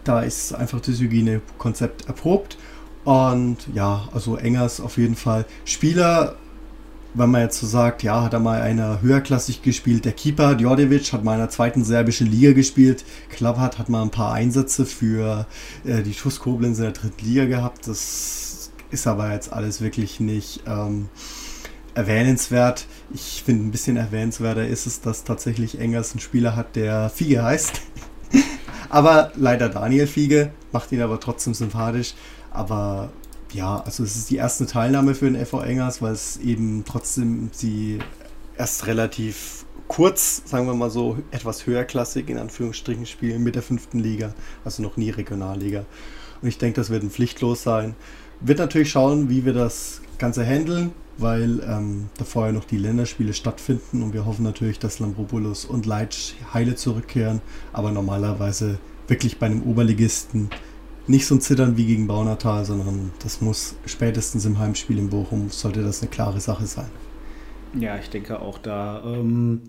Da 0.05 0.21
ist 0.21 0.55
einfach 0.55 0.81
das 0.81 1.01
Hygienekonzept 1.01 2.07
erprobt. 2.07 2.59
Und 3.05 3.57
ja, 3.75 4.09
also 4.13 4.37
Engers 4.37 4.81
auf 4.81 4.99
jeden 4.99 5.17
Fall. 5.17 5.47
Spieler 5.65 6.37
wenn 7.15 7.31
man 7.31 7.43
jetzt 7.43 7.59
so 7.59 7.67
sagt, 7.67 8.03
ja, 8.03 8.23
hat 8.23 8.33
er 8.33 8.41
mal 8.41 8.61
einer 8.61 9.03
höherklassig 9.03 9.63
gespielt. 9.63 10.05
Der 10.05 10.13
Keeper 10.13 10.55
Djordjevic 10.55 11.13
hat 11.13 11.25
mal 11.25 11.35
in 11.35 11.41
der 11.41 11.51
zweiten 11.51 11.85
serbischen 11.85 12.31
Liga 12.31 12.53
gespielt. 12.53 13.05
Klappert 13.31 13.79
hat 13.79 13.89
mal 13.89 14.03
ein 14.03 14.11
paar 14.11 14.33
Einsätze 14.33 14.87
für 14.87 15.47
äh, 15.85 16.03
die 16.03 16.13
TuS 16.13 16.41
in 16.45 16.77
der 16.77 16.93
dritten 16.93 17.25
Liga 17.25 17.47
gehabt. 17.47 17.89
Das 17.89 18.71
ist 18.91 19.07
aber 19.07 19.33
jetzt 19.33 19.53
alles 19.53 19.81
wirklich 19.81 20.21
nicht 20.21 20.63
ähm, 20.67 21.09
erwähnenswert. 21.95 22.87
Ich 23.13 23.43
finde, 23.45 23.67
ein 23.67 23.71
bisschen 23.71 23.97
erwähnenswerter 23.97 24.67
ist 24.67 24.87
es, 24.87 25.01
dass 25.01 25.25
tatsächlich 25.25 25.81
Engers 25.81 26.13
einen 26.13 26.21
Spieler 26.21 26.55
hat, 26.55 26.77
der 26.77 27.11
Fiege 27.11 27.43
heißt. 27.43 27.81
aber 28.89 29.33
leider 29.37 29.69
Daniel 29.69 30.07
Fiege, 30.07 30.53
macht 30.73 30.93
ihn 30.93 31.03
aber 31.03 31.19
trotzdem 31.19 31.55
sympathisch. 31.55 32.15
Aber 32.53 33.11
ja, 33.53 33.81
also 33.81 34.05
es 34.05 34.17
ist 34.17 34.31
die 34.31 34.37
erste 34.37 34.67
Teilnahme 34.67 35.15
für 35.15 35.31
den 35.31 35.45
FV 35.45 35.63
Engers, 35.63 36.03
weil 36.03 36.13
es 36.13 36.37
eben 36.39 36.85
trotzdem 36.87 37.51
sie 37.53 37.99
erst 38.57 38.87
relativ 38.87 39.65
kurz, 39.89 40.43
sagen 40.45 40.67
wir 40.67 40.75
mal 40.75 40.91
so, 40.91 41.19
etwas 41.31 41.67
höherklassig 41.67 42.29
in 42.29 42.39
Anführungsstrichen 42.39 43.07
spielen 43.07 43.43
mit 43.43 43.57
der 43.57 43.63
fünften 43.63 43.99
Liga, 43.99 44.35
also 44.65 44.83
noch 44.83 44.97
nie 44.97 45.11
Regionalliga. 45.11 45.85
Und 46.41 46.49
ich 46.49 46.59
denke, 46.59 46.81
das 46.81 46.91
wird 46.91 47.03
ein 47.03 47.11
Pflichtlos 47.11 47.63
sein. 47.63 47.97
Wird 48.41 48.59
natürlich 48.59 48.91
schauen, 48.91 49.29
wie 49.29 49.45
wir 49.45 49.53
das 49.53 50.01
Ganze 50.19 50.45
handeln, 50.45 50.93
weil 51.19 51.61
ähm, 51.67 52.09
da 52.17 52.25
vorher 52.25 52.53
noch 52.53 52.65
die 52.65 52.79
Länderspiele 52.79 53.35
stattfinden 53.35 54.03
und 54.03 54.15
wir 54.15 54.27
hoffen 54.27 54.45
natürlich, 54.45 54.79
dass 54.79 55.01
Lambropoulos 55.01 55.65
und 55.65 55.87
Leitsch 55.87 56.35
heile 56.55 56.77
zurückkehren, 56.77 57.43
aber 57.73 57.91
normalerweise 57.91 58.79
wirklich 59.09 59.39
bei 59.39 59.47
einem 59.47 59.63
Oberligisten 59.65 60.51
nicht 61.07 61.27
so 61.27 61.35
ein 61.35 61.41
Zittern 61.41 61.77
wie 61.77 61.87
gegen 61.87 62.07
Baunatal, 62.07 62.65
sondern 62.65 63.11
das 63.23 63.41
muss 63.41 63.75
spätestens 63.87 64.45
im 64.45 64.59
Heimspiel 64.59 64.99
in 64.99 65.11
Bochum, 65.11 65.51
sollte 65.51 65.83
das 65.83 66.03
eine 66.03 66.11
klare 66.11 66.41
Sache 66.41 66.67
sein. 66.67 66.91
Ja, 67.79 67.97
ich 67.99 68.11
denke 68.11 68.41
auch 68.41 68.59
da 68.59 69.03
ähm, 69.05 69.63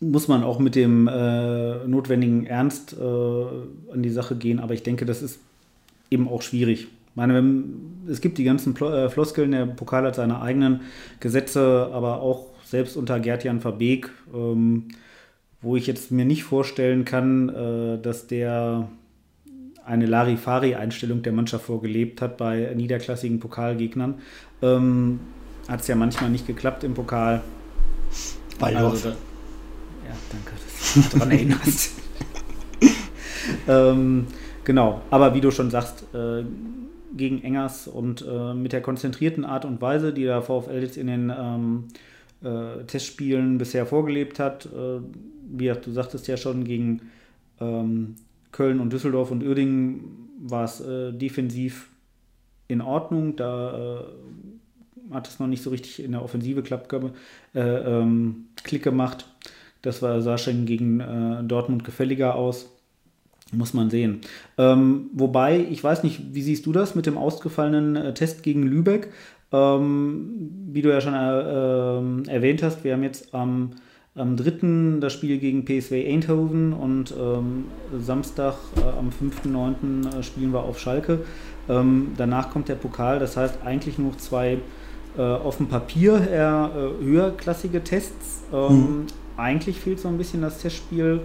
muss 0.00 0.28
man 0.28 0.42
auch 0.42 0.58
mit 0.58 0.74
dem 0.74 1.08
äh, 1.08 1.86
notwendigen 1.86 2.46
Ernst 2.46 2.94
äh, 2.98 3.04
an 3.04 4.02
die 4.02 4.10
Sache 4.10 4.36
gehen, 4.36 4.60
aber 4.60 4.74
ich 4.74 4.82
denke, 4.82 5.06
das 5.06 5.22
ist 5.22 5.40
eben 6.10 6.28
auch 6.28 6.42
schwierig. 6.42 6.88
Ich 7.10 7.16
meine, 7.16 7.34
wenn, 7.34 8.04
es 8.08 8.20
gibt 8.20 8.38
die 8.38 8.44
ganzen 8.44 8.74
Pl 8.74 8.92
äh, 8.92 9.10
Floskeln, 9.10 9.52
der 9.52 9.66
Pokal 9.66 10.04
hat 10.04 10.16
seine 10.16 10.42
eigenen 10.42 10.80
Gesetze, 11.20 11.90
aber 11.92 12.20
auch 12.20 12.46
selbst 12.64 12.96
unter 12.96 13.20
Gerd-Jan 13.20 13.60
Verbeek, 13.60 14.10
ähm, 14.34 14.88
wo 15.62 15.76
ich 15.76 15.86
jetzt 15.86 16.10
mir 16.10 16.24
nicht 16.24 16.44
vorstellen 16.44 17.04
kann, 17.04 17.48
äh, 17.48 18.02
dass 18.02 18.26
der 18.26 18.88
eine 19.84 20.06
Larifari-Einstellung 20.06 21.22
der 21.22 21.32
Mannschaft 21.32 21.66
vorgelebt 21.66 22.22
hat 22.22 22.36
bei 22.36 22.72
niederklassigen 22.74 23.40
Pokalgegnern. 23.40 24.14
Ähm, 24.62 25.20
hat 25.68 25.80
es 25.80 25.88
ja 25.88 25.94
manchmal 25.94 26.30
nicht 26.30 26.46
geklappt 26.46 26.84
im 26.84 26.94
Pokal. 26.94 27.42
Bei 28.58 28.74
also 28.76 29.10
da, 29.10 29.16
Ja, 30.06 30.16
danke, 30.30 30.52
dass 30.52 30.92
du 30.92 30.98
mich 31.00 31.08
daran 31.08 31.30
erinnerst. 31.30 31.92
ähm, 33.68 34.26
genau, 34.64 35.02
aber 35.10 35.34
wie 35.34 35.40
du 35.40 35.50
schon 35.50 35.70
sagst, 35.70 36.04
äh, 36.14 36.44
gegen 37.16 37.42
Engers 37.42 37.86
und 37.86 38.24
äh, 38.28 38.54
mit 38.54 38.72
der 38.72 38.82
konzentrierten 38.82 39.44
Art 39.44 39.64
und 39.64 39.80
Weise, 39.80 40.12
die 40.12 40.24
der 40.24 40.42
VfL 40.42 40.82
jetzt 40.82 40.96
in 40.96 41.06
den 41.06 41.32
ähm, 41.36 41.84
äh, 42.42 42.84
Testspielen 42.84 43.58
bisher 43.58 43.86
vorgelebt 43.86 44.38
hat, 44.38 44.66
äh, 44.66 45.00
wie 45.50 45.68
du 45.68 45.92
sagtest 45.92 46.26
ja 46.26 46.36
schon, 46.36 46.64
gegen 46.64 47.02
ähm, 47.60 48.16
Köln 48.54 48.78
und 48.78 48.92
Düsseldorf 48.92 49.32
und 49.32 49.42
Uerdingen 49.42 50.28
war 50.40 50.62
es 50.64 50.80
äh, 50.80 51.12
defensiv 51.12 51.88
in 52.68 52.80
Ordnung. 52.80 53.34
Da 53.34 53.98
äh, 53.98 55.14
hat 55.14 55.26
es 55.26 55.40
noch 55.40 55.48
nicht 55.48 55.62
so 55.62 55.70
richtig 55.70 56.00
in 56.02 56.12
der 56.12 56.22
Offensive 56.22 56.62
Klapp, 56.62 56.88
äh, 57.54 57.60
ähm, 57.60 58.46
Klick 58.62 58.84
gemacht. 58.84 59.26
Das 59.82 60.02
war, 60.02 60.22
sah 60.22 60.38
schon 60.38 60.66
gegen 60.66 61.00
äh, 61.00 61.42
Dortmund 61.42 61.84
gefälliger 61.84 62.36
aus. 62.36 62.70
Muss 63.50 63.74
man 63.74 63.90
sehen. 63.90 64.20
Ähm, 64.56 65.10
wobei, 65.12 65.66
ich 65.68 65.82
weiß 65.82 66.04
nicht, 66.04 66.32
wie 66.32 66.42
siehst 66.42 66.64
du 66.64 66.72
das 66.72 66.94
mit 66.94 67.06
dem 67.06 67.18
ausgefallenen 67.18 67.96
äh, 67.96 68.14
Test 68.14 68.44
gegen 68.44 68.62
Lübeck? 68.62 69.12
Ähm, 69.50 70.68
wie 70.70 70.80
du 70.80 70.90
ja 70.90 71.00
schon 71.00 71.14
äh, 71.14 71.98
ähm, 71.98 72.22
erwähnt 72.28 72.62
hast, 72.62 72.84
wir 72.84 72.92
haben 72.92 73.02
jetzt 73.02 73.34
am 73.34 73.72
am 74.16 74.36
3. 74.36 75.00
das 75.00 75.12
Spiel 75.12 75.38
gegen 75.38 75.64
PSV 75.64 75.92
Eindhoven 75.92 76.72
und 76.72 77.12
ähm, 77.18 77.64
Samstag 78.00 78.54
äh, 78.76 78.98
am 78.98 79.10
5.9. 79.10 80.18
Äh, 80.18 80.22
spielen 80.22 80.52
wir 80.52 80.60
auf 80.60 80.78
Schalke. 80.78 81.20
Ähm, 81.68 82.12
danach 82.16 82.50
kommt 82.50 82.68
der 82.68 82.76
Pokal, 82.76 83.18
das 83.18 83.36
heißt 83.36 83.58
eigentlich 83.64 83.98
nur 83.98 84.16
zwei 84.18 84.58
äh, 85.16 85.20
auf 85.20 85.56
dem 85.56 85.66
Papier 85.66 86.28
eher 86.30 86.70
äh, 86.76 87.04
höherklassige 87.04 87.82
Tests. 87.82 88.42
Ähm, 88.52 88.68
mhm. 88.68 89.06
Eigentlich 89.36 89.80
fehlt 89.80 89.98
so 89.98 90.06
ein 90.06 90.16
bisschen 90.16 90.42
das 90.42 90.58
Testspiel, 90.58 91.20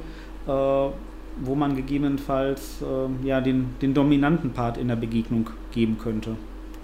äh, 0.47 0.49
wo 0.49 1.55
man 1.55 1.75
gegebenenfalls 1.75 2.81
äh, 2.81 3.27
ja, 3.27 3.39
den, 3.39 3.75
den 3.83 3.93
dominanten 3.93 4.49
Part 4.49 4.77
in 4.77 4.87
der 4.87 4.95
Begegnung 4.95 5.51
geben 5.71 5.97
könnte. 6.01 6.31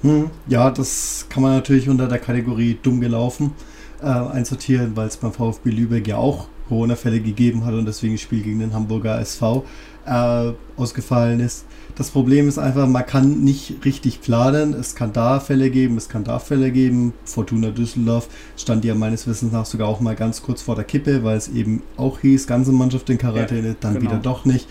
Mhm. 0.04 0.30
Ja, 0.48 0.70
das 0.70 1.26
kann 1.30 1.42
man 1.42 1.54
natürlich 1.54 1.90
unter 1.90 2.08
der 2.08 2.20
Kategorie 2.20 2.78
dumm 2.84 3.02
gelaufen 3.02 3.54
äh, 4.06 4.08
einsortieren, 4.08 4.96
weil 4.96 5.08
es 5.08 5.18
beim 5.18 5.34
VfB 5.34 5.72
Lübeck 5.72 6.08
ja 6.08 6.18
auch 6.18 6.48
Corona-Fälle 6.70 7.20
gegeben 7.20 7.66
hat 7.66 7.74
und 7.74 7.86
deswegen 7.86 8.18
Spiel 8.18 8.42
gegen 8.42 8.60
den 8.60 8.74
Hamburger 8.74 9.20
SV 9.20 9.66
äh, 10.06 10.52
ausgefallen 10.78 11.40
ist. 11.40 11.66
Das 11.96 12.10
Problem 12.10 12.48
ist 12.48 12.58
einfach, 12.58 12.88
man 12.88 13.06
kann 13.06 13.42
nicht 13.44 13.86
richtig 13.86 14.22
planen. 14.22 14.74
Es 14.74 14.96
kann 14.96 15.14
da 15.14 15.40
Fälle 15.40 15.70
geben, 15.70 15.98
es 15.98 16.10
kann 16.10 16.24
da 16.24 16.40
Fälle 16.40 16.72
geben. 16.72 17.14
Fortuna 17.24 17.70
Düsseldorf 17.70 18.28
stand 18.58 18.84
ja 18.84 18.96
meines 18.96 19.28
Wissens 19.28 19.54
nach 19.54 19.66
sogar 19.66 19.88
auch 19.88 20.02
mal 20.02 20.16
ganz 20.16 20.42
kurz 20.42 20.62
vor 20.62 20.76
der 20.76 20.84
Kippe, 20.84 21.24
weil 21.24 21.38
es 21.38 21.48
eben 21.48 21.82
auch 21.96 22.20
hieß, 22.20 22.48
ganze 22.48 22.74
Mannschaft 22.74 23.10
in 23.10 23.18
Quarantäne, 23.18 23.70
ja, 23.70 23.76
dann 23.80 23.94
genau. 23.96 24.12
wieder 24.12 24.20
doch 24.20 24.46
nicht. 24.46 24.68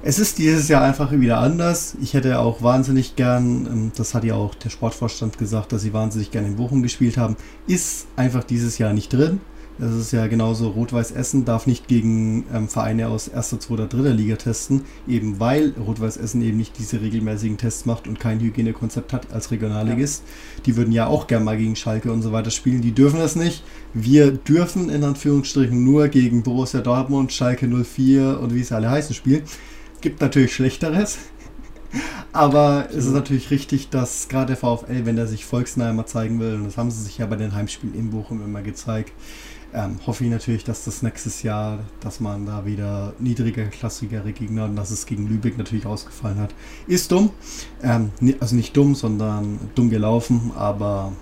Es 0.00 0.20
ist 0.20 0.38
dieses 0.38 0.68
Jahr 0.68 0.82
einfach 0.82 1.10
wieder 1.10 1.38
anders. 1.38 1.96
Ich 2.00 2.14
hätte 2.14 2.38
auch 2.38 2.62
wahnsinnig 2.62 3.16
gern, 3.16 3.66
ähm, 3.66 3.92
das 3.96 4.14
hat 4.14 4.22
ja 4.22 4.34
auch 4.34 4.54
der 4.54 4.70
Sportvorstand 4.70 5.38
gesagt, 5.38 5.72
dass 5.72 5.82
sie 5.82 5.92
wahnsinnig 5.92 6.30
gern 6.30 6.46
in 6.46 6.56
Bochum 6.56 6.82
gespielt 6.82 7.16
haben, 7.16 7.36
ist 7.66 8.06
einfach 8.14 8.44
dieses 8.44 8.78
Jahr 8.78 8.92
nicht 8.92 9.12
drin. 9.12 9.40
Das 9.80 9.92
ist 9.94 10.12
ja 10.12 10.26
genauso, 10.26 10.70
Rot-Weiß 10.70 11.12
Essen 11.12 11.44
darf 11.44 11.68
nicht 11.68 11.86
gegen 11.86 12.46
ähm, 12.52 12.68
Vereine 12.68 13.08
aus 13.08 13.28
erster, 13.28 13.60
zweiter, 13.60 13.86
dritter 13.86 14.12
Liga 14.12 14.36
testen, 14.36 14.82
eben 15.06 15.38
weil 15.38 15.72
Rot-Weiß 15.78 16.16
Essen 16.16 16.42
eben 16.42 16.58
nicht 16.58 16.78
diese 16.78 17.00
regelmäßigen 17.00 17.58
Tests 17.58 17.84
macht 17.84 18.08
und 18.08 18.18
kein 18.18 18.40
Hygienekonzept 18.40 19.12
hat 19.12 19.32
als 19.32 19.50
Regionalligist. 19.50 20.22
Ja. 20.24 20.62
Die 20.66 20.76
würden 20.76 20.92
ja 20.92 21.06
auch 21.08 21.26
gerne 21.26 21.44
mal 21.44 21.56
gegen 21.56 21.76
Schalke 21.76 22.12
und 22.12 22.22
so 22.22 22.32
weiter 22.32 22.50
spielen, 22.50 22.82
die 22.82 22.92
dürfen 22.92 23.18
das 23.18 23.36
nicht. 23.36 23.64
Wir 23.94 24.32
dürfen 24.32 24.90
in 24.90 25.02
Anführungsstrichen 25.02 25.84
nur 25.84 26.08
gegen 26.08 26.42
Borussia 26.42 26.80
Dortmund, 26.80 27.32
Schalke 27.32 27.68
04 27.68 28.40
und 28.40 28.54
wie 28.54 28.60
es 28.60 28.72
alle 28.72 28.90
heißen 28.90 29.14
spielen. 29.14 29.42
Gibt 30.00 30.20
natürlich 30.20 30.54
Schlechteres. 30.54 31.18
Aber 32.32 32.88
es 32.90 33.06
ist 33.06 33.14
natürlich 33.14 33.50
richtig, 33.50 33.88
dass 33.88 34.28
gerade 34.28 34.48
der 34.48 34.56
VfL, 34.56 35.06
wenn 35.06 35.16
er 35.16 35.26
sich 35.26 35.44
Volksnahmer 35.46 36.06
zeigen 36.06 36.38
will, 36.38 36.54
und 36.54 36.64
das 36.64 36.76
haben 36.76 36.90
sie 36.90 37.02
sich 37.02 37.18
ja 37.18 37.26
bei 37.26 37.36
den 37.36 37.54
Heimspielen 37.54 37.94
in 37.94 38.10
Bochum 38.10 38.44
immer 38.44 38.62
gezeigt, 38.62 39.12
ähm, 39.74 39.98
hoffe 40.06 40.24
ich 40.24 40.30
natürlich, 40.30 40.64
dass 40.64 40.84
das 40.84 41.02
nächstes 41.02 41.42
Jahr, 41.42 41.80
dass 42.00 42.20
man 42.20 42.46
da 42.46 42.64
wieder 42.64 43.12
niedriger, 43.18 43.64
klassigere 43.64 44.32
Gegner 44.32 44.64
und 44.64 44.76
dass 44.76 44.90
es 44.90 45.04
gegen 45.04 45.26
Lübeck 45.26 45.58
natürlich 45.58 45.86
ausgefallen 45.86 46.38
hat. 46.38 46.54
Ist 46.86 47.12
dumm. 47.12 47.30
Ähm, 47.82 48.10
also 48.40 48.56
nicht 48.56 48.76
dumm, 48.76 48.94
sondern 48.94 49.58
dumm 49.74 49.90
gelaufen, 49.90 50.52
aber 50.56 51.12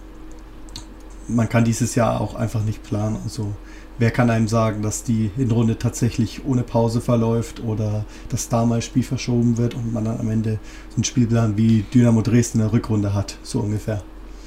man 1.29 1.49
kann 1.49 1.65
dieses 1.65 1.95
Jahr 1.97 2.21
auch 2.21 2.35
einfach 2.35 2.63
nicht 2.63 2.83
planen. 2.83 3.19
Also 3.25 3.53
wer 3.99 4.11
kann 4.11 4.31
einem 4.31 4.49
sagen, 4.49 4.83
dass 4.83 5.05
die 5.05 5.31
Hinrunde 5.37 5.79
tatsächlich 5.79 6.45
ohne 6.45 6.63
Pause 6.63 7.01
verläuft 7.01 7.63
oder 7.63 8.05
dass 8.29 8.49
da 8.49 8.65
mal 8.65 8.83
Spiel 8.83 9.03
verschoben 9.03 9.59
wird 9.59 9.75
und 9.75 9.93
man 9.93 10.05
dann 10.05 10.21
am 10.21 10.31
Ende 10.31 10.59
so 10.91 10.97
einen 10.97 11.05
Spielplan 11.05 11.57
wie 11.57 11.85
Dynamo 11.95 12.23
Dresden 12.23 12.59
in 12.59 12.65
der 12.65 12.73
Rückrunde 12.73 13.15
hat, 13.15 13.39
so 13.43 13.61
ungefähr. 13.61 14.03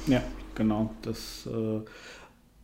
Ja, 0.06 0.22
genau. 0.54 0.90
Das 1.02 1.46
äh, 1.46 1.80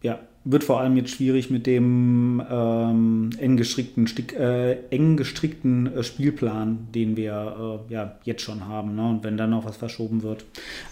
ja, 0.03 0.19
wird 0.45 0.63
vor 0.63 0.81
allem 0.81 0.97
jetzt 0.97 1.11
schwierig 1.11 1.51
mit 1.51 1.67
dem 1.67 2.41
ähm, 2.49 3.31
eng 3.39 3.57
gestrickten, 3.57 4.07
äh, 4.39 4.77
eng 4.91 5.17
gestrickten 5.17 5.93
äh, 5.93 6.03
Spielplan, 6.05 6.87
den 6.95 7.17
wir 7.17 7.81
äh, 7.91 7.93
ja 7.93 8.17
jetzt 8.23 8.43
schon 8.43 8.67
haben. 8.67 8.95
Ne? 8.95 9.09
Und 9.09 9.25
wenn 9.25 9.37
dann 9.37 9.51
noch 9.51 9.65
was 9.65 9.77
verschoben 9.77 10.23
wird. 10.23 10.45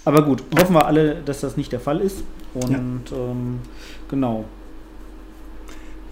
Aber 0.04 0.22
gut, 0.22 0.42
hoffen 0.58 0.74
wir 0.74 0.86
alle, 0.86 1.22
dass 1.24 1.40
das 1.40 1.56
nicht 1.56 1.70
der 1.70 1.80
Fall 1.80 2.00
ist. 2.00 2.24
Und 2.54 3.10
ja. 3.10 3.16
ähm, 3.16 3.60
genau. 4.08 4.44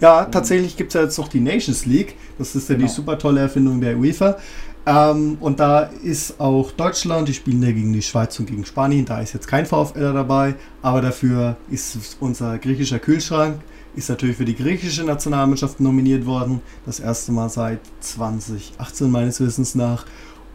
Ja, 0.02 0.24
tatsächlich 0.24 0.76
gibt 0.76 0.88
es 0.90 0.94
ja 0.94 1.02
jetzt 1.02 1.16
noch 1.16 1.28
die 1.28 1.38
Nations 1.38 1.86
League. 1.86 2.16
Das 2.36 2.56
ist 2.56 2.68
ja 2.68 2.74
genau. 2.74 2.88
die 2.88 2.92
super 2.92 3.16
tolle 3.18 3.40
Erfindung 3.40 3.80
der 3.80 3.96
UEFA. 3.96 4.36
Ähm, 4.84 5.36
und 5.38 5.60
da 5.60 5.82
ist 6.02 6.40
auch 6.40 6.72
Deutschland, 6.72 7.28
die 7.28 7.34
spielen 7.34 7.62
ja 7.62 7.70
gegen 7.70 7.92
die 7.92 8.02
Schweiz 8.02 8.36
und 8.40 8.46
gegen 8.46 8.64
Spanien. 8.64 9.04
Da 9.04 9.20
ist 9.20 9.32
jetzt 9.32 9.46
kein 9.46 9.64
VfL 9.64 10.12
dabei, 10.12 10.56
aber 10.82 11.02
dafür 11.02 11.56
ist 11.70 12.16
unser 12.18 12.58
griechischer 12.58 12.98
Kühlschrank, 12.98 13.60
ist 13.94 14.08
natürlich 14.08 14.38
für 14.38 14.44
die 14.44 14.56
griechische 14.56 15.04
Nationalmannschaft 15.04 15.78
nominiert 15.78 16.26
worden. 16.26 16.62
Das 16.84 16.98
erste 16.98 17.30
Mal 17.30 17.48
seit 17.48 17.78
2018 18.00 19.08
meines 19.08 19.40
Wissens 19.40 19.76
nach. 19.76 20.04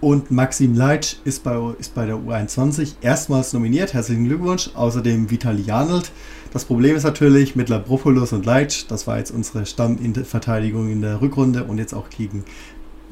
Und 0.01 0.29
Maxim 0.29 0.75
Leitsch 0.75 1.15
ist 1.23 1.43
bei, 1.43 1.57
ist 1.79 1.95
bei 1.95 2.05
der 2.05 2.17
U21 2.17 2.95
erstmals 3.01 3.53
nominiert. 3.53 3.93
Herzlichen 3.93 4.25
Glückwunsch. 4.25 4.71
Außerdem 4.75 5.31
Vitali 5.31 5.61
Janelt. 5.61 6.11
Das 6.57 6.65
Problem 6.65 6.95
ist 6.95 7.03
natürlich 7.03 7.55
mit 7.55 7.69
Labropoulos 7.69 8.33
und 8.33 8.47
Leitsch, 8.47 8.85
das 8.87 9.05
war 9.05 9.19
jetzt 9.19 9.29
unsere 9.29 9.67
Stammverteidigung 9.67 10.89
in 10.91 11.03
der 11.03 11.21
Rückrunde 11.21 11.65
und 11.65 11.77
jetzt 11.77 11.93
auch 11.93 12.09
gegen 12.09 12.45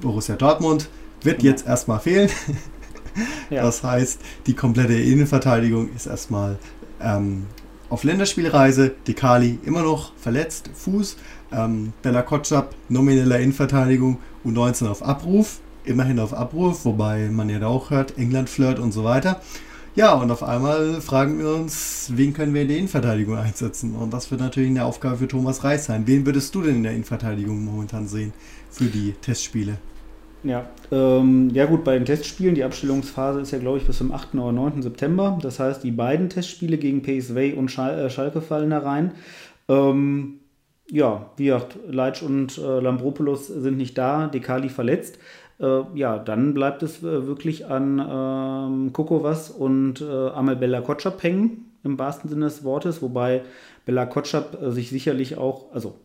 Borussia 0.01 0.35
Dortmund 0.35 0.89
wird 1.21 1.41
genau. 1.41 1.51
jetzt 1.51 1.67
erstmal 1.67 1.99
fehlen. 1.99 2.31
ja. 3.51 3.61
Das 3.61 3.83
heißt, 3.83 4.19
die 4.47 4.55
komplette 4.55 4.95
Innenverteidigung 4.95 5.93
ist 5.95 6.07
erstmal 6.07 6.57
ähm, 6.99 7.45
auf 7.91 8.03
Länderspielreise. 8.03 8.95
Dekali 9.07 9.59
immer 9.63 9.83
noch 9.83 10.15
verletzt, 10.15 10.71
Fuß. 10.73 11.15
Ähm, 11.51 11.93
Bella 12.01 12.23
Kotschap, 12.23 12.73
nomineller 12.89 13.37
Innenverteidigung, 13.37 14.17
U19 14.43 14.87
auf 14.87 15.03
Abruf. 15.03 15.59
Immerhin 15.83 16.17
auf 16.17 16.33
Abruf, 16.33 16.83
wobei 16.83 17.29
man 17.29 17.49
ja 17.49 17.59
da 17.59 17.67
auch 17.67 17.91
hört, 17.91 18.17
England 18.17 18.49
flirt 18.49 18.79
und 18.79 18.91
so 18.91 19.03
weiter. 19.03 19.39
Ja, 19.95 20.13
und 20.15 20.29
auf 20.29 20.43
einmal 20.43 20.99
fragen 20.99 21.39
wir 21.39 21.55
uns, 21.55 22.11
wen 22.13 22.33
können 22.33 22.53
wir 22.53 22.63
in 22.63 22.67
der 22.67 22.77
Innenverteidigung 22.77 23.37
einsetzen? 23.37 23.95
Und 23.95 24.13
das 24.13 24.29
wird 24.29 24.41
natürlich 24.41 24.69
eine 24.69 24.83
Aufgabe 24.83 25.15
für 25.15 25.27
Thomas 25.29 25.63
Reis 25.63 25.85
sein. 25.85 26.03
Wen 26.05 26.25
würdest 26.25 26.53
du 26.53 26.61
denn 26.61 26.75
in 26.75 26.83
der 26.83 26.91
Innenverteidigung 26.91 27.63
momentan 27.63 28.05
sehen 28.05 28.33
für 28.69 28.85
die 28.85 29.13
Testspiele? 29.21 29.77
Ja, 30.43 30.69
ähm, 30.91 31.49
ja 31.53 31.65
gut, 31.65 31.85
bei 31.85 31.93
den 31.93 32.03
Testspielen, 32.03 32.55
die 32.55 32.65
Abstellungsphase 32.65 33.39
ist 33.39 33.51
ja, 33.51 33.57
glaube 33.57 33.77
ich, 33.77 33.87
bis 33.87 33.97
zum 33.97 34.11
8. 34.11 34.35
oder 34.35 34.51
9. 34.51 34.81
September. 34.81 35.39
Das 35.41 35.61
heißt, 35.61 35.81
die 35.81 35.91
beiden 35.91 36.29
Testspiele 36.29 36.77
gegen 36.77 37.01
PSV 37.01 37.57
und 37.57 37.71
Schal 37.71 37.97
äh, 37.97 38.09
Schalke 38.09 38.41
fallen 38.41 38.71
da 38.71 38.79
rein. 38.79 39.13
Ähm, 39.69 40.41
ja, 40.91 41.31
wie 41.37 41.45
gesagt, 41.45 41.77
Leitsch 41.87 42.21
und 42.21 42.57
äh, 42.57 42.79
Lambropoulos 42.79 43.47
sind 43.47 43.77
nicht 43.77 43.97
da, 43.97 44.27
Dekali 44.27 44.67
verletzt. 44.67 45.17
Äh, 45.59 45.81
ja, 45.93 46.17
dann 46.19 46.53
bleibt 46.53 46.83
es 46.83 46.99
äh, 47.03 47.27
wirklich 47.27 47.65
an 47.67 47.99
ähm, 47.99 48.93
Kokowas 48.93 49.49
und 49.49 50.01
äh, 50.01 50.29
Amel 50.29 50.57
Bella 50.57 50.81
Kotschap 50.81 51.23
hängen, 51.23 51.71
im 51.83 51.97
wahrsten 51.97 52.29
Sinne 52.29 52.45
des 52.45 52.63
Wortes, 52.63 53.01
wobei 53.01 53.43
Bella 53.85 54.05
Kotschap 54.05 54.61
äh, 54.61 54.71
sich 54.71 54.89
sicherlich 54.89 55.37
auch, 55.37 55.73
also 55.73 55.95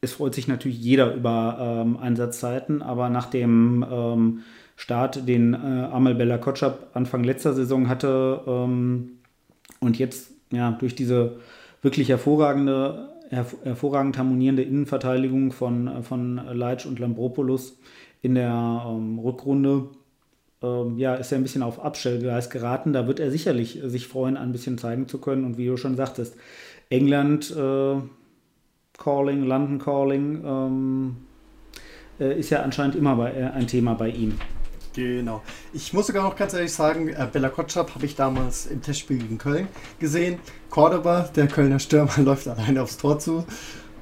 es 0.00 0.14
freut 0.14 0.34
sich 0.34 0.48
natürlich 0.48 0.80
jeder 0.80 1.14
über 1.14 1.58
ähm, 1.60 1.98
Einsatzzeiten, 1.98 2.82
aber 2.82 3.10
nach 3.10 3.26
dem 3.26 3.84
ähm, 3.90 4.40
Start, 4.76 5.28
den 5.28 5.52
äh, 5.52 5.56
Amel 5.56 6.14
Bella 6.14 6.38
Kotschap 6.38 6.88
Anfang 6.94 7.22
letzter 7.22 7.52
Saison 7.52 7.88
hatte 7.88 8.40
ähm, 8.46 9.18
und 9.80 9.98
jetzt 9.98 10.32
ja 10.50 10.72
durch 10.72 10.94
diese 10.94 11.36
wirklich 11.82 12.08
hervorragende, 12.08 13.10
herv 13.10 13.10
hervorragend 13.30 14.18
harmonierende 14.18 14.62
Innenverteidigung 14.62 15.52
von, 15.52 15.88
äh, 15.88 16.02
von 16.02 16.36
Leitsch 16.36 16.86
und 16.86 16.98
Lambropoulos 16.98 17.78
in 18.22 18.34
der 18.34 18.84
ähm, 18.86 19.18
Rückrunde 19.18 19.88
ähm, 20.62 20.98
ja, 20.98 21.14
ist 21.14 21.32
er 21.32 21.38
ein 21.38 21.42
bisschen 21.42 21.62
auf 21.62 21.82
Abstellgleis 21.82 22.50
geraten. 22.50 22.92
Da 22.92 23.06
wird 23.06 23.20
er 23.20 23.30
sicherlich 23.30 23.80
sich 23.84 24.06
freuen, 24.06 24.36
ein 24.36 24.52
bisschen 24.52 24.78
zeigen 24.78 25.08
zu 25.08 25.18
können. 25.18 25.44
Und 25.44 25.56
wie 25.56 25.66
du 25.66 25.76
schon 25.76 25.96
sagtest, 25.96 26.36
England 26.90 27.50
äh, 27.56 27.96
Calling, 28.98 29.44
London 29.44 29.78
Calling, 29.78 30.44
ähm, 30.44 31.16
äh, 32.18 32.38
ist 32.38 32.50
ja 32.50 32.62
anscheinend 32.62 32.96
immer 32.96 33.16
bei, 33.16 33.32
äh, 33.32 33.44
ein 33.44 33.66
Thema 33.66 33.94
bei 33.94 34.10
ihm. 34.10 34.34
Genau. 34.92 35.42
Ich 35.72 35.92
muss 35.92 36.08
sogar 36.08 36.24
noch 36.24 36.34
ganz 36.34 36.52
ehrlich 36.52 36.72
sagen, 36.72 37.08
äh, 37.08 37.28
Bella 37.32 37.48
Kotschap 37.48 37.94
habe 37.94 38.04
ich 38.06 38.16
damals 38.16 38.66
im 38.66 38.82
Testspiel 38.82 39.18
gegen 39.18 39.38
Köln 39.38 39.68
gesehen. 40.00 40.40
Cordoba, 40.68 41.30
der 41.36 41.46
Kölner 41.46 41.78
Stürmer, 41.78 42.10
läuft 42.18 42.48
alleine 42.48 42.82
aufs 42.82 42.96
Tor 42.96 43.18
zu. 43.18 43.44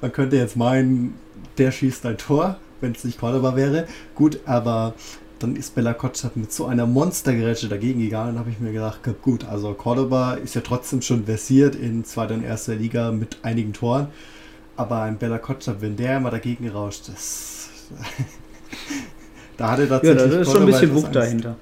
Man 0.01 0.13
könnte 0.13 0.37
jetzt 0.37 0.57
meinen, 0.57 1.15
der 1.59 1.73
schießt 1.73 2.07
ein 2.07 2.17
Tor, 2.17 2.57
wenn 2.81 2.93
es 2.93 3.05
nicht 3.05 3.19
Cordoba 3.19 3.55
wäre. 3.55 3.87
Gut, 4.15 4.41
aber 4.47 4.95
dann 5.41 5.57
ist 5.57 5.75
Bella 5.75 5.93
Kotschap 5.93 6.37
mit 6.37 6.53
so 6.53 6.67
einer 6.67 6.87
Monstergerätsche 6.87 7.69
dagegen 7.69 8.01
gegangen 8.01 8.33
und 8.33 8.39
habe 8.39 8.51
ich 8.51 8.59
mir 8.59 8.73
gedacht, 8.73 9.01
gut, 9.23 9.45
also 9.45 9.75
Cordoba 9.75 10.35
ist 10.35 10.55
ja 10.55 10.63
trotzdem 10.63 11.03
schon 11.03 11.27
versiert 11.27 11.75
in 11.75 12.05
zweiter 12.05 12.35
und 12.35 12.45
erster 12.45 12.75
Liga 12.75 13.13
mit 13.13 13.39
einigen 13.43 13.75
Toren. 13.75 14.09
Aber 14.77 15.03
ein 15.03 15.19
Bella 15.19 15.39
Kotschap, 15.39 15.81
wenn 15.81 15.97
der 15.97 16.17
immer 16.17 16.31
dagegen 16.31 16.69
rauscht, 16.69 17.09
das. 17.09 17.69
da 19.59 19.73
hatte 19.73 19.87
tatsächlich. 19.87 20.23
Ja, 20.23 20.29
da 20.29 20.41
ist 20.41 20.51
schon 20.51 20.63
ein 20.63 20.67
bisschen 20.67 20.95
Wucht 20.95 21.15
dahinter. 21.15 21.57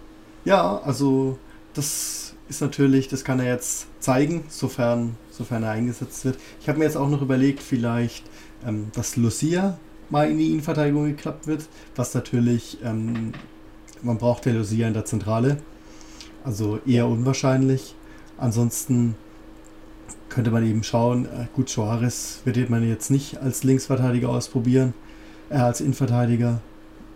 Ja, 0.44 0.80
also 0.84 1.38
das 1.74 2.34
ist 2.48 2.60
natürlich, 2.60 3.08
das 3.08 3.24
kann 3.24 3.40
er 3.40 3.46
jetzt 3.46 3.86
zeigen, 4.00 4.44
sofern, 4.48 5.16
sofern 5.30 5.64
er 5.64 5.70
eingesetzt 5.70 6.24
wird. 6.24 6.38
Ich 6.60 6.68
habe 6.68 6.78
mir 6.78 6.84
jetzt 6.84 6.96
auch 6.96 7.08
noch 7.08 7.22
überlegt, 7.22 7.60
vielleicht, 7.60 8.24
ähm, 8.64 8.92
dass 8.94 9.16
Lucia 9.16 9.78
mal 10.08 10.30
in 10.30 10.38
die 10.38 10.52
Innenverteidigung 10.52 11.06
geklappt 11.06 11.46
wird, 11.46 11.66
was 11.96 12.14
natürlich, 12.14 12.78
ähm, 12.84 13.32
man 14.02 14.18
braucht 14.18 14.46
ja 14.46 14.52
Lucia 14.52 14.86
in 14.86 14.94
der 14.94 15.04
Zentrale, 15.04 15.56
also 16.44 16.78
eher 16.86 17.08
unwahrscheinlich. 17.08 17.96
Ansonsten 18.38 19.16
könnte 20.28 20.50
man 20.50 20.64
eben 20.64 20.82
schauen, 20.82 21.24
äh, 21.24 21.46
gut, 21.54 21.68
Suarez 21.68 22.40
wird 22.44 22.70
man 22.70 22.86
jetzt 22.86 23.10
nicht 23.10 23.38
als 23.38 23.64
Linksverteidiger 23.64 24.28
ausprobieren, 24.28 24.94
äh, 25.50 25.56
als 25.56 25.80
Innenverteidiger, 25.80 26.60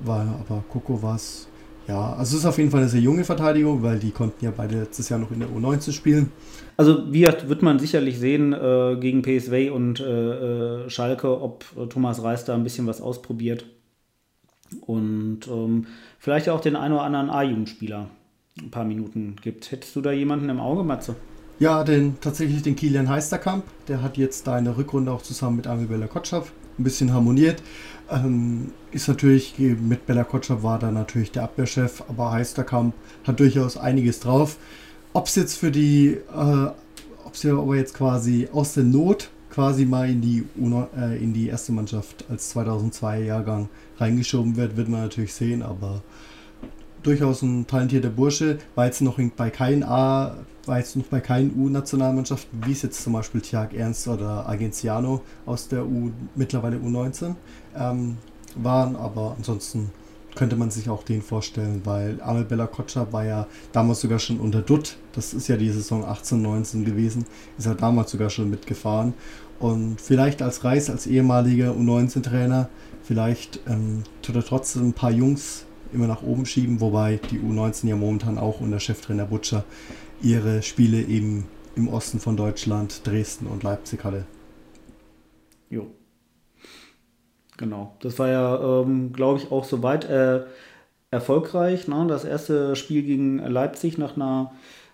war 0.05 0.21
aber 0.49 0.65
Coco 0.69 1.03
war 1.03 1.17
es. 1.17 1.47
Ja, 1.89 2.13
also 2.13 2.37
es 2.37 2.43
ist 2.43 2.47
auf 2.47 2.59
jeden 2.59 2.71
Fall 2.71 2.81
eine 2.81 2.89
sehr 2.89 3.01
junge 3.01 3.25
Verteidigung, 3.25 3.83
weil 3.83 3.99
die 3.99 4.13
konnten 4.13 4.45
ja 4.45 4.53
beide 4.57 4.79
letztes 4.79 5.09
Jahr 5.09 5.19
noch 5.19 5.31
in 5.33 5.41
der 5.41 5.49
U19 5.49 5.93
spielen. 5.93 6.31
Also 6.77 7.13
wie 7.13 7.25
wird 7.25 7.63
man 7.63 7.79
sicherlich 7.81 8.19
sehen 8.19 8.53
äh, 8.53 8.97
gegen 9.01 9.23
PSV 9.23 9.73
und 9.75 9.99
äh, 9.99 10.85
äh, 10.85 10.91
Schalke, 10.91 11.41
ob 11.41 11.65
Thomas 11.91 12.23
Reis 12.23 12.45
da 12.45 12.55
ein 12.55 12.63
bisschen 12.63 12.87
was 12.87 13.01
ausprobiert. 13.01 13.65
und 14.87 15.49
ähm, 15.49 15.87
vielleicht 16.19 16.49
auch 16.49 16.61
den 16.61 16.77
einen 16.77 16.95
oder 16.95 17.03
anderen 17.03 17.31
A-Jugendspieler 17.31 18.09
ein 18.61 18.71
paar 18.71 18.85
Minuten 18.85 19.37
gibt. 19.43 19.73
Hättest 19.73 19.97
du 19.97 20.01
da 20.01 20.13
jemanden 20.13 20.49
im 20.49 20.61
Auge, 20.61 20.85
Matze? 20.85 21.17
Ja, 21.59 21.85
den, 21.85 22.21
tatsächlich 22.21 22.63
den 22.63 22.77
Kilian 22.77 23.09
Heisterkamp. 23.09 23.65
Der 23.89 24.03
hat 24.03 24.17
jetzt 24.17 24.47
da 24.47 24.59
in 24.59 24.65
der 24.65 24.77
Rückrunde 24.77 25.13
auch 25.13 25.23
zusammen 25.23 25.57
mit 25.57 25.67
Amel 25.67 25.87
Bella 25.87 26.07
Kotschap 26.07 26.51
ein 26.79 26.85
bisschen 26.85 27.13
harmoniert. 27.13 27.63
Ähm, 28.11 28.73
ist 28.91 29.09
natürlich, 29.09 29.55
mit 29.59 30.07
Bella 30.07 30.25
Kotschap 30.25 30.63
war 30.63 30.79
da 30.79 30.91
natürlich 30.91 31.31
der 31.31 31.45
Abwehrchef, 31.45 32.03
aber 32.09 32.33
Heisterkamp 32.33 32.95
hat 33.25 33.39
durchaus 33.39 33.77
einiges 33.77 34.21
drauf. 34.21 34.57
Ob 35.13 35.27
es 35.27 35.37
jetzt 35.37 35.57
für 35.57 35.71
die, 35.71 36.19
äh, 36.35 36.67
ob 37.25 37.35
es 37.35 37.43
ja 37.43 37.57
aber 37.57 37.77
jetzt 37.77 37.95
quasi 37.95 38.49
aus 38.53 38.75
der 38.75 38.85
Not 38.85 39.31
quasi 39.51 39.85
mal 39.85 40.09
in 40.09 40.21
die, 40.21 40.45
UNO, 40.57 40.89
äh, 40.97 41.23
in 41.23 41.35
die 41.35 41.49
erste 41.49 41.73
Mannschaft 41.73 42.25
als 42.31 42.51
2002 42.51 43.23
Jahrgang 43.23 43.69
reingeschoben 43.99 44.57
wird, 44.57 44.77
wird 44.77 44.89
man 44.89 45.03
natürlich 45.03 45.35
sehen, 45.35 45.63
aber 45.63 46.03
durchaus 47.03 47.43
ein 47.43 47.67
talentierter 47.67 48.11
Bursche, 48.11 48.59
war 48.75 48.87
jetzt 48.87 49.01
noch 49.01 49.19
bei 49.37 49.51
keinen 49.51 49.83
A, 49.83 50.37
war 50.67 50.79
jetzt 50.79 50.97
noch 50.97 51.07
bei 51.07 51.21
keinen 51.21 51.55
U-Nationalmannschaften, 51.57 52.61
wie 52.67 52.73
es 52.73 52.83
jetzt 52.83 53.03
zum 53.03 53.15
Beispiel 53.15 53.41
Tiag 53.41 53.75
Ernst 53.75 54.07
oder 54.09 54.49
Agenciano 54.49 55.23
aus 55.47 55.69
der 55.69 55.87
U, 55.87 56.11
mittlerweile 56.35 56.77
U19 56.77 57.35
ähm, 57.77 58.17
waren, 58.57 58.97
aber 58.97 59.35
ansonsten 59.37 59.91
könnte 60.35 60.57
man 60.57 60.71
sich 60.71 60.89
auch 60.89 61.03
den 61.03 61.23
vorstellen, 61.23 61.83
weil 61.85 62.21
Amel 62.23 62.45
Bella 62.45 62.67
Kotscha 62.67 63.13
war 63.13 63.25
ja 63.25 63.47
damals 63.73 64.01
sogar 64.01 64.19
schon 64.19 64.39
unter 64.39 64.63
Dutt, 64.63 64.97
das 65.13 65.35
ist 65.35 65.49
ja 65.49 65.57
die 65.57 65.71
Saison 65.71 66.05
18, 66.05 66.41
19 66.41 66.85
gewesen, 66.85 67.27
ist 67.59 67.67
er 67.67 67.75
damals 67.75 68.13
sogar 68.13 68.31
schon 68.31 68.51
mitgefahren. 68.51 69.15
Und 69.59 70.01
vielleicht 70.01 70.41
als 70.41 70.65
Reis, 70.65 70.89
als 70.89 71.07
ehemaliger 71.07 71.73
U19-Trainer, 71.73 72.69
vielleicht 73.03 73.61
ähm, 73.67 74.05
tut 74.23 74.37
er 74.37 74.45
trotzdem 74.45 74.89
ein 74.89 74.93
paar 74.95 75.11
Jungs 75.11 75.67
immer 75.93 76.07
nach 76.07 76.23
oben 76.23 76.47
schieben, 76.47 76.81
wobei 76.81 77.21
die 77.31 77.39
U19 77.39 77.89
ja 77.89 77.97
momentan 77.97 78.39
auch 78.39 78.61
unter 78.61 78.81
Cheftrainer 78.81 79.27
Butcher 79.27 79.65
ihre 80.23 80.63
Spiele 80.63 81.03
eben 81.03 81.47
im 81.77 81.89
Osten 81.89 82.21
von 82.21 82.37
Deutschland, 82.37 83.07
Dresden 83.07 83.47
und 83.47 83.63
Leipzig 83.63 84.05
hatte. 84.05 84.27
Jo. 85.69 85.87
Genau. 87.57 87.97
Das 88.01 88.19
war 88.19 88.29
ja, 88.29 88.83
ähm, 88.83 89.13
glaube 89.13 89.39
ich, 89.39 89.53
auch 89.53 89.65
soweit 89.65 90.05
äh, 90.05 90.43
erfolgreich. 91.11 91.89
Ne? 91.89 92.07
Das 92.09 92.25
erste 92.25 92.75
Spiel 92.77 93.03
gegen 93.03 93.39
Leipzig 93.39 93.99
nach 93.99 94.17
einer 94.17 94.53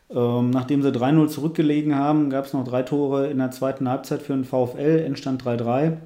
ähm, 0.09 0.51
nachdem 0.51 0.83
sie 0.83 0.93
3-0 0.93 1.29
zurückgelegen 1.29 1.97
haben, 1.97 2.31
gab 2.31 2.45
es 2.45 2.53
noch 2.53 2.65
drei 2.65 2.83
Tore 2.83 3.27
in 3.29 3.39
der 3.39 3.51
zweiten 3.51 3.89
Halbzeit 3.89 4.23
für 4.23 4.35
den 4.35 4.45
VfL, 4.45 5.03
Endstand 5.05 5.43
3-3. 5.43 5.97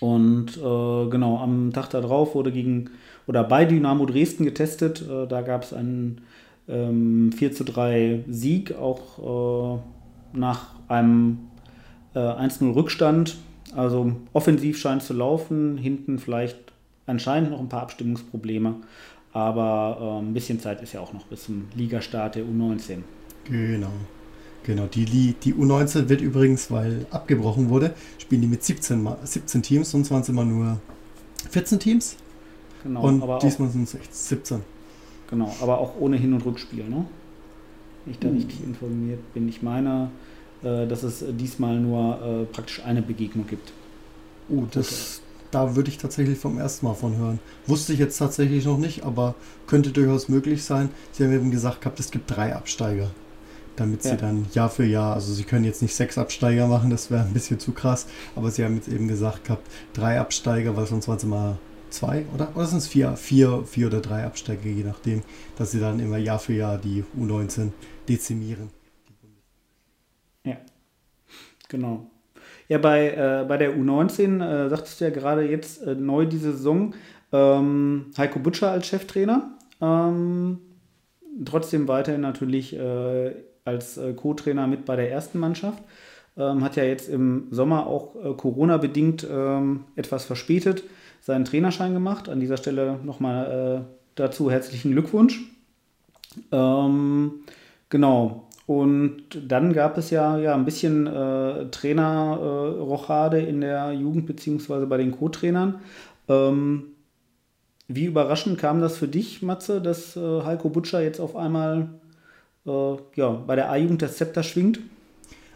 Und 0.00 0.56
äh, 0.56 1.10
genau, 1.10 1.38
am 1.38 1.72
Tag 1.72 1.90
darauf 1.90 2.34
wurde 2.34 2.52
gegen 2.52 2.90
oder 3.26 3.44
bei 3.44 3.64
Dynamo 3.64 4.06
Dresden 4.06 4.44
getestet. 4.44 5.02
Äh, 5.02 5.26
da 5.26 5.42
gab 5.42 5.62
es 5.62 5.72
einen 5.72 6.22
ähm, 6.68 7.32
4 7.32 7.50
3 7.50 8.24
Sieg, 8.28 8.74
auch 8.74 9.78
äh, 9.78 10.38
nach 10.38 10.74
einem 10.88 11.38
äh, 12.14 12.18
1-0 12.18 12.74
Rückstand. 12.74 13.36
Also 13.74 14.12
offensiv 14.32 14.78
scheint 14.78 15.02
es 15.02 15.08
zu 15.08 15.14
laufen, 15.14 15.78
hinten 15.78 16.18
vielleicht 16.18 16.58
anscheinend 17.06 17.50
noch 17.50 17.60
ein 17.60 17.68
paar 17.68 17.82
Abstimmungsprobleme. 17.82 18.74
Aber 19.32 20.20
äh, 20.20 20.24
ein 20.24 20.34
bisschen 20.34 20.60
Zeit 20.60 20.82
ist 20.82 20.92
ja 20.92 21.00
auch 21.00 21.12
noch 21.12 21.24
bis 21.26 21.44
zum 21.44 21.68
Ligastart 21.74 22.34
der 22.34 22.44
U19. 22.44 22.98
Genau. 23.44 23.92
Genau, 24.64 24.86
die, 24.86 25.34
die 25.34 25.54
U19 25.54 26.08
wird 26.08 26.20
übrigens, 26.20 26.70
weil 26.70 27.06
abgebrochen 27.10 27.68
wurde, 27.68 27.94
spielen 28.18 28.42
die 28.42 28.46
mit 28.46 28.62
17, 28.62 29.08
17 29.24 29.62
Teams, 29.62 29.90
sonst 29.90 30.12
waren 30.12 30.20
es 30.20 30.28
immer 30.28 30.44
nur 30.44 30.78
14 31.50 31.80
Teams. 31.80 32.16
Genau, 32.82 33.02
und 33.02 33.42
diesmal 33.42 33.68
sind 33.68 33.84
es 33.84 34.28
17. 34.28 34.60
Genau, 35.30 35.54
aber 35.60 35.78
auch 35.78 35.94
ohne 35.98 36.16
Hin- 36.16 36.34
und 36.34 36.44
Rückspiel, 36.44 36.88
ne? 36.88 37.06
Wenn 38.04 38.12
ich 38.12 38.18
da 38.18 38.28
uh. 38.28 38.32
richtig 38.32 38.62
informiert 38.62 39.32
bin. 39.32 39.48
Ich 39.48 39.62
meine, 39.62 40.10
äh, 40.62 40.86
dass 40.86 41.02
es 41.02 41.24
diesmal 41.28 41.78
nur 41.78 42.20
äh, 42.22 42.44
praktisch 42.52 42.82
eine 42.84 43.02
Begegnung 43.02 43.46
gibt. 43.46 43.72
Uh, 44.48 44.66
das, 44.70 45.22
da 45.50 45.76
würde 45.76 45.90
ich 45.90 45.98
tatsächlich 45.98 46.38
vom 46.38 46.58
ersten 46.58 46.86
Mal 46.86 46.94
von 46.94 47.16
hören. 47.16 47.38
Wusste 47.66 47.92
ich 47.92 47.98
jetzt 47.98 48.18
tatsächlich 48.18 48.64
noch 48.64 48.78
nicht, 48.78 49.04
aber 49.04 49.34
könnte 49.66 49.90
durchaus 49.90 50.28
möglich 50.28 50.64
sein. 50.64 50.88
Sie 51.12 51.24
haben 51.24 51.32
eben 51.32 51.50
gesagt 51.50 51.80
gehabt, 51.80 52.00
es 52.00 52.10
gibt 52.10 52.34
drei 52.34 52.54
Absteiger. 52.54 53.10
Damit 53.76 54.04
ja. 54.04 54.10
sie 54.10 54.16
dann 54.18 54.46
Jahr 54.52 54.68
für 54.68 54.84
Jahr, 54.84 55.14
also 55.14 55.32
sie 55.32 55.44
können 55.44 55.64
jetzt 55.64 55.80
nicht 55.80 55.94
sechs 55.94 56.18
Absteiger 56.18 56.66
machen, 56.66 56.90
das 56.90 57.10
wäre 57.10 57.22
ein 57.22 57.32
bisschen 57.32 57.58
zu 57.58 57.72
krass, 57.72 58.06
aber 58.36 58.50
sie 58.50 58.64
haben 58.64 58.76
jetzt 58.76 58.88
eben 58.88 59.08
gesagt 59.08 59.44
gehabt, 59.44 59.66
drei 59.94 60.20
Absteiger, 60.20 60.76
weil 60.76 60.86
sonst 60.86 61.08
waren 61.08 61.16
es 61.16 61.24
immer 61.24 61.56
zwei 61.92 62.24
oder, 62.34 62.48
oder 62.54 62.66
sind 62.66 62.78
es 62.78 62.88
vier, 62.88 63.16
vier, 63.16 63.64
vier 63.64 63.86
oder 63.88 64.00
drei 64.00 64.24
Absteiger, 64.24 64.68
je 64.68 64.84
nachdem, 64.84 65.22
dass 65.56 65.70
sie 65.70 65.80
dann 65.80 66.00
immer 66.00 66.16
Jahr 66.16 66.38
für 66.38 66.54
Jahr 66.54 66.78
die 66.78 67.04
U19 67.18 67.70
dezimieren. 68.08 68.70
Ja, 70.44 70.56
genau. 71.68 72.06
Ja, 72.68 72.78
bei, 72.78 73.10
äh, 73.10 73.44
bei 73.46 73.56
der 73.56 73.76
U19 73.76 74.42
äh, 74.42 74.68
sagtest 74.68 75.00
du 75.00 75.04
ja 75.04 75.10
gerade 75.10 75.48
jetzt 75.48 75.82
äh, 75.82 75.94
neu 75.94 76.26
diese 76.26 76.52
Saison 76.52 76.94
ähm, 77.32 78.06
Heiko 78.16 78.38
Butscher 78.38 78.70
als 78.70 78.86
Cheftrainer. 78.86 79.58
Ähm, 79.80 80.58
trotzdem 81.44 81.88
weiterhin 81.88 82.20
natürlich 82.20 82.74
äh, 82.76 83.34
als 83.64 83.96
äh, 83.96 84.14
Co-Trainer 84.14 84.66
mit 84.66 84.84
bei 84.84 84.96
der 84.96 85.10
ersten 85.10 85.38
Mannschaft. 85.38 85.82
Ähm, 86.36 86.64
hat 86.64 86.76
ja 86.76 86.84
jetzt 86.84 87.08
im 87.08 87.48
Sommer 87.50 87.86
auch 87.86 88.16
äh, 88.16 88.34
Corona-bedingt 88.34 89.26
ähm, 89.30 89.84
etwas 89.96 90.24
verspätet 90.24 90.84
seinen 91.22 91.46
Trainerschein 91.46 91.94
gemacht. 91.94 92.28
An 92.28 92.40
dieser 92.40 92.58
Stelle 92.58 92.98
nochmal 93.02 93.86
dazu 94.14 94.50
herzlichen 94.50 94.92
Glückwunsch. 94.92 95.40
Ähm, 96.50 97.32
genau. 97.88 98.48
Und 98.66 99.22
dann 99.48 99.72
gab 99.72 99.98
es 99.98 100.10
ja, 100.10 100.38
ja 100.38 100.54
ein 100.54 100.64
bisschen 100.64 101.06
äh, 101.06 101.66
Trainerrochade 101.70 103.40
äh, 103.40 103.48
in 103.48 103.60
der 103.60 103.92
Jugend 103.92 104.26
beziehungsweise 104.26 104.86
bei 104.86 104.96
den 104.96 105.10
Co-Trainern. 105.10 105.80
Ähm, 106.28 106.84
wie 107.88 108.04
überraschend 108.04 108.58
kam 108.58 108.80
das 108.80 108.96
für 108.96 109.08
dich, 109.08 109.42
Matze, 109.42 109.82
dass 109.82 110.16
äh, 110.16 110.42
Heiko 110.44 110.70
Butscher 110.70 111.02
jetzt 111.02 111.20
auf 111.20 111.36
einmal 111.36 111.88
äh, 112.64 112.96
ja, 113.16 113.30
bei 113.30 113.56
der 113.56 113.70
A-Jugend 113.70 114.00
das 114.00 114.16
Zepter 114.16 114.42
schwingt? 114.42 114.78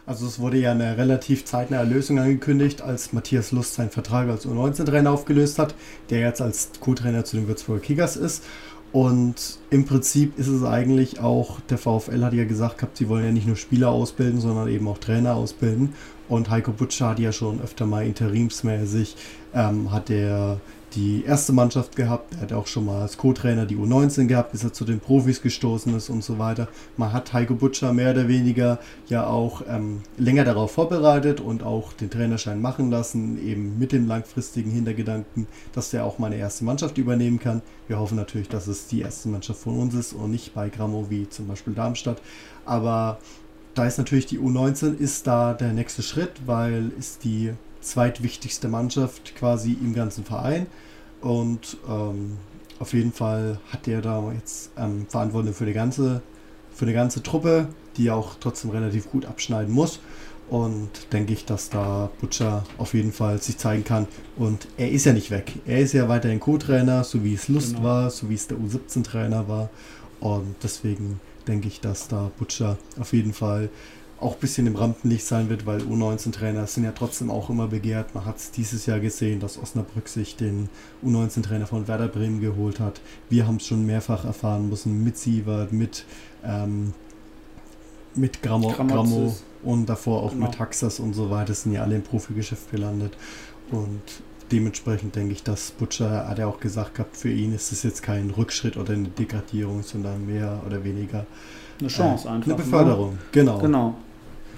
Also 0.07 0.25
es 0.25 0.39
wurde 0.39 0.57
ja 0.57 0.71
eine 0.71 0.97
relativ 0.97 1.43
zeitnahe 1.43 1.83
Lösung 1.83 2.17
angekündigt, 2.17 2.81
als 2.81 3.11
Matthias 3.11 3.51
Lust 3.51 3.73
seinen 3.73 3.89
Vertrag 3.89 4.29
als 4.29 4.47
U19-Trainer 4.47 5.11
aufgelöst 5.11 5.59
hat, 5.59 5.75
der 6.09 6.21
jetzt 6.21 6.41
als 6.41 6.71
Co-Trainer 6.79 7.25
zu 7.25 7.35
den 7.35 7.49
Würzburger 7.49 7.81
Kickers 7.81 8.15
ist. 8.15 8.45
Und 8.93 9.59
im 9.69 9.83
Prinzip 9.83 10.39
ist 10.39 10.47
es 10.47 10.63
eigentlich 10.63 11.19
auch, 11.19 11.59
der 11.69 11.77
VfL 11.77 12.23
hat 12.23 12.31
ja 12.31 12.45
gesagt 12.45 12.77
gehabt, 12.77 12.95
sie 12.95 13.09
wollen 13.09 13.25
ja 13.25 13.31
nicht 13.33 13.47
nur 13.47 13.57
Spieler 13.57 13.89
ausbilden, 13.89 14.39
sondern 14.39 14.69
eben 14.69 14.87
auch 14.87 14.97
Trainer 14.97 15.35
ausbilden. 15.35 15.93
Und 16.29 16.49
Heiko 16.49 16.71
Butscher 16.71 17.09
hat 17.09 17.19
ja 17.19 17.33
schon 17.33 17.61
öfter 17.61 17.85
mal 17.85 18.05
interimsmäßig, 18.05 19.17
ähm, 19.53 19.91
hat 19.91 20.09
er 20.09 20.61
die 20.97 21.23
erste 21.25 21.53
Mannschaft 21.53 21.95
gehabt. 21.95 22.33
Er 22.33 22.41
hat 22.41 22.53
auch 22.53 22.65
schon 22.65 22.85
mal 22.85 23.01
als 23.01 23.17
Co-Trainer 23.17 23.67
die 23.67 23.75
U19 23.75 24.25
gehabt, 24.25 24.51
bis 24.51 24.63
er 24.63 24.73
zu 24.73 24.83
den 24.83 24.99
Profis 24.99 25.43
gestoßen 25.43 25.95
ist 25.95 26.09
und 26.09 26.23
so 26.23 26.39
weiter. 26.39 26.67
Man 26.97 27.13
hat 27.13 27.33
Heiko 27.33 27.53
Butcher 27.53 27.93
mehr 27.93 28.11
oder 28.11 28.27
weniger 28.27 28.79
ja 29.07 29.27
auch 29.27 29.61
ähm, 29.69 30.01
länger 30.17 30.43
darauf 30.43 30.71
vorbereitet 30.71 31.39
und 31.39 31.61
auch 31.61 31.93
den 31.93 32.09
Trainerschein 32.09 32.59
machen 32.59 32.89
lassen, 32.89 33.37
eben 33.47 33.77
mit 33.77 33.91
dem 33.91 34.07
langfristigen 34.07 34.71
Hintergedanken, 34.71 35.45
dass 35.73 35.93
er 35.93 36.03
auch 36.03 36.17
mal 36.17 36.27
eine 36.27 36.37
erste 36.37 36.65
Mannschaft 36.65 36.97
übernehmen 36.97 37.39
kann. 37.39 37.61
Wir 37.87 37.99
hoffen 37.99 38.17
natürlich, 38.17 38.49
dass 38.49 38.65
es 38.65 38.87
die 38.87 39.01
erste 39.01 39.29
Mannschaft 39.29 39.59
von 39.59 39.77
uns 39.77 39.93
ist 39.93 40.13
und 40.13 40.31
nicht 40.31 40.55
bei 40.55 40.69
Grammo 40.69 41.05
wie 41.09 41.29
zum 41.29 41.47
Beispiel 41.47 41.73
Darmstadt. 41.73 42.23
Aber 42.65 43.19
da 43.75 43.85
ist 43.85 43.99
natürlich 43.99 44.25
die 44.25 44.39
U19 44.39 44.97
ist 44.97 45.27
da 45.27 45.53
der 45.53 45.73
nächste 45.73 46.01
Schritt, 46.01 46.31
weil 46.47 46.91
ist 46.97 47.23
die 47.23 47.53
zweitwichtigste 47.81 48.67
Mannschaft 48.67 49.35
quasi 49.35 49.73
im 49.73 49.93
ganzen 49.93 50.25
Verein. 50.25 50.65
Und 51.21 51.77
ähm, 51.87 52.37
auf 52.79 52.93
jeden 52.93 53.11
Fall 53.11 53.59
hat 53.71 53.87
er 53.87 54.01
da 54.01 54.31
jetzt 54.33 54.71
ähm, 54.77 55.07
Verantwortung 55.09 55.53
für 55.53 55.65
die 55.65 55.73
ganze, 55.73 56.21
für 56.73 56.85
die 56.85 56.93
ganze 56.93 57.23
Truppe, 57.23 57.67
die 57.97 58.11
auch 58.11 58.35
trotzdem 58.39 58.71
relativ 58.71 59.09
gut 59.09 59.25
abschneiden 59.25 59.73
muss. 59.73 59.99
Und 60.49 61.11
denke 61.11 61.33
ich, 61.33 61.43
dass 61.43 61.69
da 61.69 62.09
Butcher 62.21 62.63
auf 62.77 62.93
jeden 62.93 63.11
Fall 63.11 63.41
sich 63.41 63.57
zeigen 63.57 63.83
kann. 63.83 64.07
Und 64.37 64.67
er 64.77 64.89
ist 64.89 65.05
ja 65.05 65.11
nicht 65.11 65.29
weg. 65.29 65.51
Er 65.65 65.79
ist 65.79 65.93
ja 65.93 66.07
weiterhin 66.07 66.39
Co-Trainer, 66.39 67.03
so 67.03 67.23
wie 67.23 67.33
es 67.33 67.49
Lust 67.49 67.73
genau. 67.73 67.83
war, 67.83 68.09
so 68.09 68.29
wie 68.29 68.35
es 68.35 68.47
der 68.47 68.57
U17-Trainer 68.57 69.49
war. 69.49 69.69
Und 70.21 70.55
deswegen 70.63 71.19
denke 71.47 71.67
ich, 71.67 71.81
dass 71.81 72.07
da 72.07 72.31
Butcher 72.37 72.77
auf 72.97 73.11
jeden 73.11 73.33
Fall 73.33 73.69
auch 74.19 74.33
ein 74.33 74.39
bisschen 74.39 74.65
im 74.65 74.75
Rampenlicht 74.75 75.25
sein 75.25 75.49
wird, 75.49 75.65
weil 75.65 75.81
U19-Trainer 75.81 76.65
sind 76.65 76.83
ja 76.83 76.91
trotzdem 76.91 77.29
auch 77.29 77.49
immer 77.49 77.67
begehrt. 77.67 78.15
Man 78.15 78.25
hat 78.25 78.37
es 78.37 78.51
dieses 78.51 78.85
Jahr 78.87 78.99
gesehen, 78.99 79.39
dass 79.39 79.61
Osnabrück 79.61 80.07
sich 80.07 80.35
den 80.35 80.69
U19-Trainer 81.05 81.67
von 81.67 81.87
Werder 81.87 82.07
Bremen 82.07 82.41
geholt 82.41 82.79
hat. 82.79 82.99
Wir 83.29 83.45
haben 83.45 83.57
es 83.57 83.67
schon 83.67 83.85
mehrfach 83.85 84.25
erfahren 84.25 84.69
müssen 84.69 85.03
mit 85.03 85.17
Sievert, 85.17 85.71
mit, 85.71 86.05
ähm, 86.43 86.93
mit 88.15 88.41
Grammo, 88.41 88.69
Grammo 88.69 89.35
und 89.63 89.87
davor 89.87 90.23
auch 90.23 90.31
genau. 90.31 90.47
mit 90.47 90.55
Taxas 90.55 90.99
und 90.99 91.13
so 91.13 91.29
weiter. 91.29 91.49
Das 91.49 91.63
sind 91.63 91.73
ja 91.73 91.83
alle 91.83 91.95
im 91.95 92.03
Profigeschäft 92.03 92.71
gelandet. 92.71 93.15
Und 93.69 94.01
dementsprechend 94.51 95.15
denke 95.15 95.33
ich, 95.33 95.43
dass 95.43 95.71
Butcher, 95.71 96.27
hat 96.27 96.39
er 96.39 96.47
auch 96.47 96.59
gesagt 96.59 96.95
gehabt, 96.95 97.17
für 97.17 97.31
ihn 97.31 97.53
ist 97.53 97.71
es 97.71 97.83
jetzt 97.83 98.01
kein 98.01 98.31
Rückschritt 98.31 98.77
oder 98.77 98.93
eine 98.93 99.09
Degradierung, 99.09 99.83
sondern 99.83 100.25
mehr 100.25 100.63
oder 100.65 100.83
weniger 100.83 101.27
eine 101.79 101.89
Chance 101.89 102.27
äh, 102.27 102.31
einfach. 102.31 102.47
Eine 102.47 102.63
Beförderung, 102.63 103.13
ne? 103.13 103.19
genau. 103.31 103.59
Genau. 103.59 103.95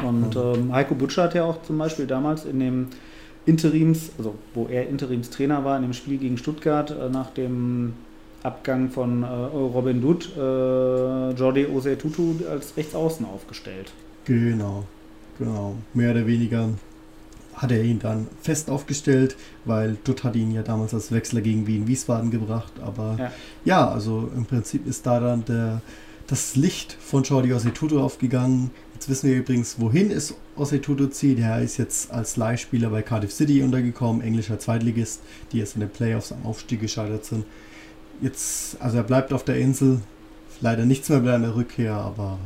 Und 0.03 0.35
ähm, 0.35 0.73
Heiko 0.73 0.95
Butcher 0.95 1.23
hat 1.23 1.33
ja 1.33 1.43
auch 1.43 1.61
zum 1.63 1.77
Beispiel 1.77 2.07
damals 2.07 2.45
in 2.45 2.59
dem 2.59 2.87
Interims, 3.45 4.11
also 4.17 4.35
wo 4.53 4.67
er 4.67 4.87
Interimstrainer 4.87 5.63
war, 5.65 5.75
in 5.77 5.83
dem 5.83 5.93
Spiel 5.93 6.17
gegen 6.17 6.37
Stuttgart 6.37 6.91
äh, 6.91 7.09
nach 7.09 7.31
dem 7.31 7.93
Abgang 8.43 8.89
von 8.89 9.23
äh, 9.23 9.27
Robin 9.27 10.01
Dutt, 10.01 10.31
äh, 10.37 11.31
Jordi 11.31 11.65
Tutu 11.97 12.35
als 12.49 12.77
Rechtsaußen 12.77 13.25
aufgestellt. 13.25 13.91
Genau, 14.25 14.85
genau. 15.37 15.75
Mehr 15.93 16.11
oder 16.11 16.25
weniger 16.25 16.69
hat 17.55 17.71
er 17.71 17.83
ihn 17.83 17.99
dann 17.99 18.27
fest 18.41 18.69
aufgestellt, 18.69 19.35
weil 19.65 19.97
Dutt 20.05 20.23
hat 20.23 20.35
ihn 20.35 20.51
ja 20.51 20.63
damals 20.63 20.93
als 20.93 21.11
Wechsler 21.11 21.41
gegen 21.41 21.67
Wien 21.67 21.87
Wiesbaden 21.87 22.31
gebracht. 22.31 22.71
Aber 22.81 23.15
ja, 23.17 23.31
ja 23.65 23.89
also 23.89 24.29
im 24.35 24.45
Prinzip 24.45 24.87
ist 24.87 25.05
da 25.05 25.19
dann 25.19 25.43
der, 25.43 25.81
das 26.27 26.55
Licht 26.55 26.95
von 26.99 27.23
Jordi 27.23 27.53
Osetuto 27.53 28.01
aufgegangen. 28.01 28.71
Jetzt 28.99 29.07
wissen 29.07 29.29
wir 29.29 29.37
übrigens, 29.37 29.79
wohin 29.79 30.11
es 30.11 30.35
Osetuto 30.57 31.07
zieht. 31.07 31.39
Er 31.39 31.61
ist 31.61 31.77
jetzt 31.77 32.11
als 32.11 32.35
Leihspieler 32.35 32.89
bei 32.89 33.01
Cardiff 33.01 33.31
City 33.31 33.63
untergekommen, 33.63 34.21
englischer 34.21 34.59
Zweitligist, 34.59 35.21
die 35.53 35.59
jetzt 35.59 35.75
in 35.75 35.79
den 35.79 35.89
Playoffs 35.89 36.33
am 36.33 36.45
Aufstieg 36.45 36.81
gescheitert 36.81 37.23
sind. 37.23 37.45
Jetzt, 38.19 38.75
also 38.81 38.97
er 38.97 39.03
bleibt 39.03 39.31
auf 39.31 39.45
der 39.45 39.55
Insel. 39.55 40.01
Leider 40.59 40.83
nichts 40.83 41.07
mehr 41.07 41.21
bei 41.21 41.33
einer 41.33 41.55
Rückkehr, 41.55 41.93
aber 41.93 42.39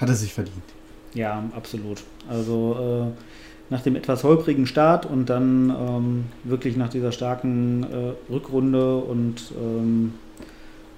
hat 0.00 0.08
er 0.08 0.16
sich 0.16 0.34
verdient. 0.34 0.64
Ja, 1.14 1.44
absolut. 1.54 2.02
Also 2.28 3.12
äh, 3.12 3.72
nach 3.72 3.82
dem 3.82 3.94
etwas 3.94 4.24
holprigen 4.24 4.66
Start 4.66 5.06
und 5.06 5.30
dann 5.30 5.70
ähm, 5.70 6.24
wirklich 6.42 6.76
nach 6.76 6.88
dieser 6.88 7.12
starken 7.12 7.84
äh, 7.84 8.32
Rückrunde 8.32 8.96
und 8.96 9.52
ähm, 9.56 10.14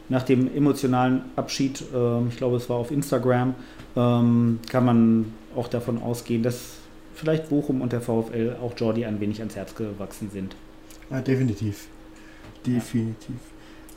nach 0.08 0.22
dem 0.22 0.54
emotionalen 0.54 1.20
Abschied, 1.36 1.82
äh, 1.94 2.28
ich 2.28 2.38
glaube 2.38 2.56
es 2.56 2.70
war 2.70 2.76
auf 2.76 2.90
Instagram, 2.90 3.54
ähm, 3.96 4.60
kann 4.68 4.84
man 4.84 5.32
auch 5.56 5.68
davon 5.68 6.02
ausgehen, 6.02 6.42
dass 6.42 6.74
vielleicht 7.14 7.48
Bochum 7.48 7.80
und 7.80 7.92
der 7.92 8.00
VfL 8.00 8.56
auch 8.62 8.72
Jordi 8.76 9.04
ein 9.04 9.20
wenig 9.20 9.40
ans 9.40 9.56
Herz 9.56 9.74
gewachsen 9.74 10.30
sind. 10.32 10.56
Ja, 11.10 11.20
definitiv. 11.20 11.88
Definitiv. 12.66 13.36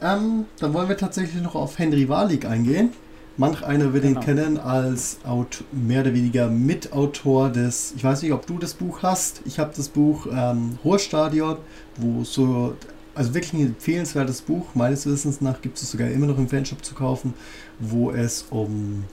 Ja. 0.02 0.18
Ähm, 0.18 0.46
dann 0.60 0.74
wollen 0.74 0.90
wir 0.90 0.98
tatsächlich 0.98 1.42
noch 1.42 1.56
auf 1.56 1.80
Henry 1.80 2.10
Walik 2.10 2.46
eingehen. 2.46 2.92
Manch 3.38 3.64
einer 3.64 3.92
wird 3.94 4.04
genau. 4.04 4.20
ihn 4.20 4.26
kennen 4.26 4.58
als 4.58 5.20
Aut 5.26 5.66
mehr 5.74 6.02
oder 6.02 6.14
weniger 6.14 6.48
Mitautor 6.48 7.50
des, 7.50 7.94
ich 7.96 8.04
weiß 8.04 8.22
nicht, 8.22 8.32
ob 8.32 8.48
du 8.48 8.58
das 8.58 8.74
Buch 8.74 9.04
hast. 9.04 9.42
Ich 9.46 9.60
habe 9.60 9.74
das 9.76 9.90
Buch 9.90 10.28
ähm, 10.32 10.80
Ruhrstadion, 10.86 11.58
wo 11.98 12.24
so, 12.24 12.76
also 13.14 13.34
wirklich 13.34 13.54
ein 13.54 13.68
empfehlenswertes 13.68 14.42
Buch, 14.42 14.68
meines 14.74 15.06
Wissens 15.06 15.42
nach 15.42 15.62
gibt 15.62 15.78
es 15.78 15.92
sogar 15.92 16.10
immer 16.10 16.28
noch 16.28 16.38
im 16.38 16.48
Fanshop 16.48 16.84
zu 16.86 16.96
kaufen, 16.96 17.34
wo 17.80 18.12
es 18.12 18.46
um 18.52 19.04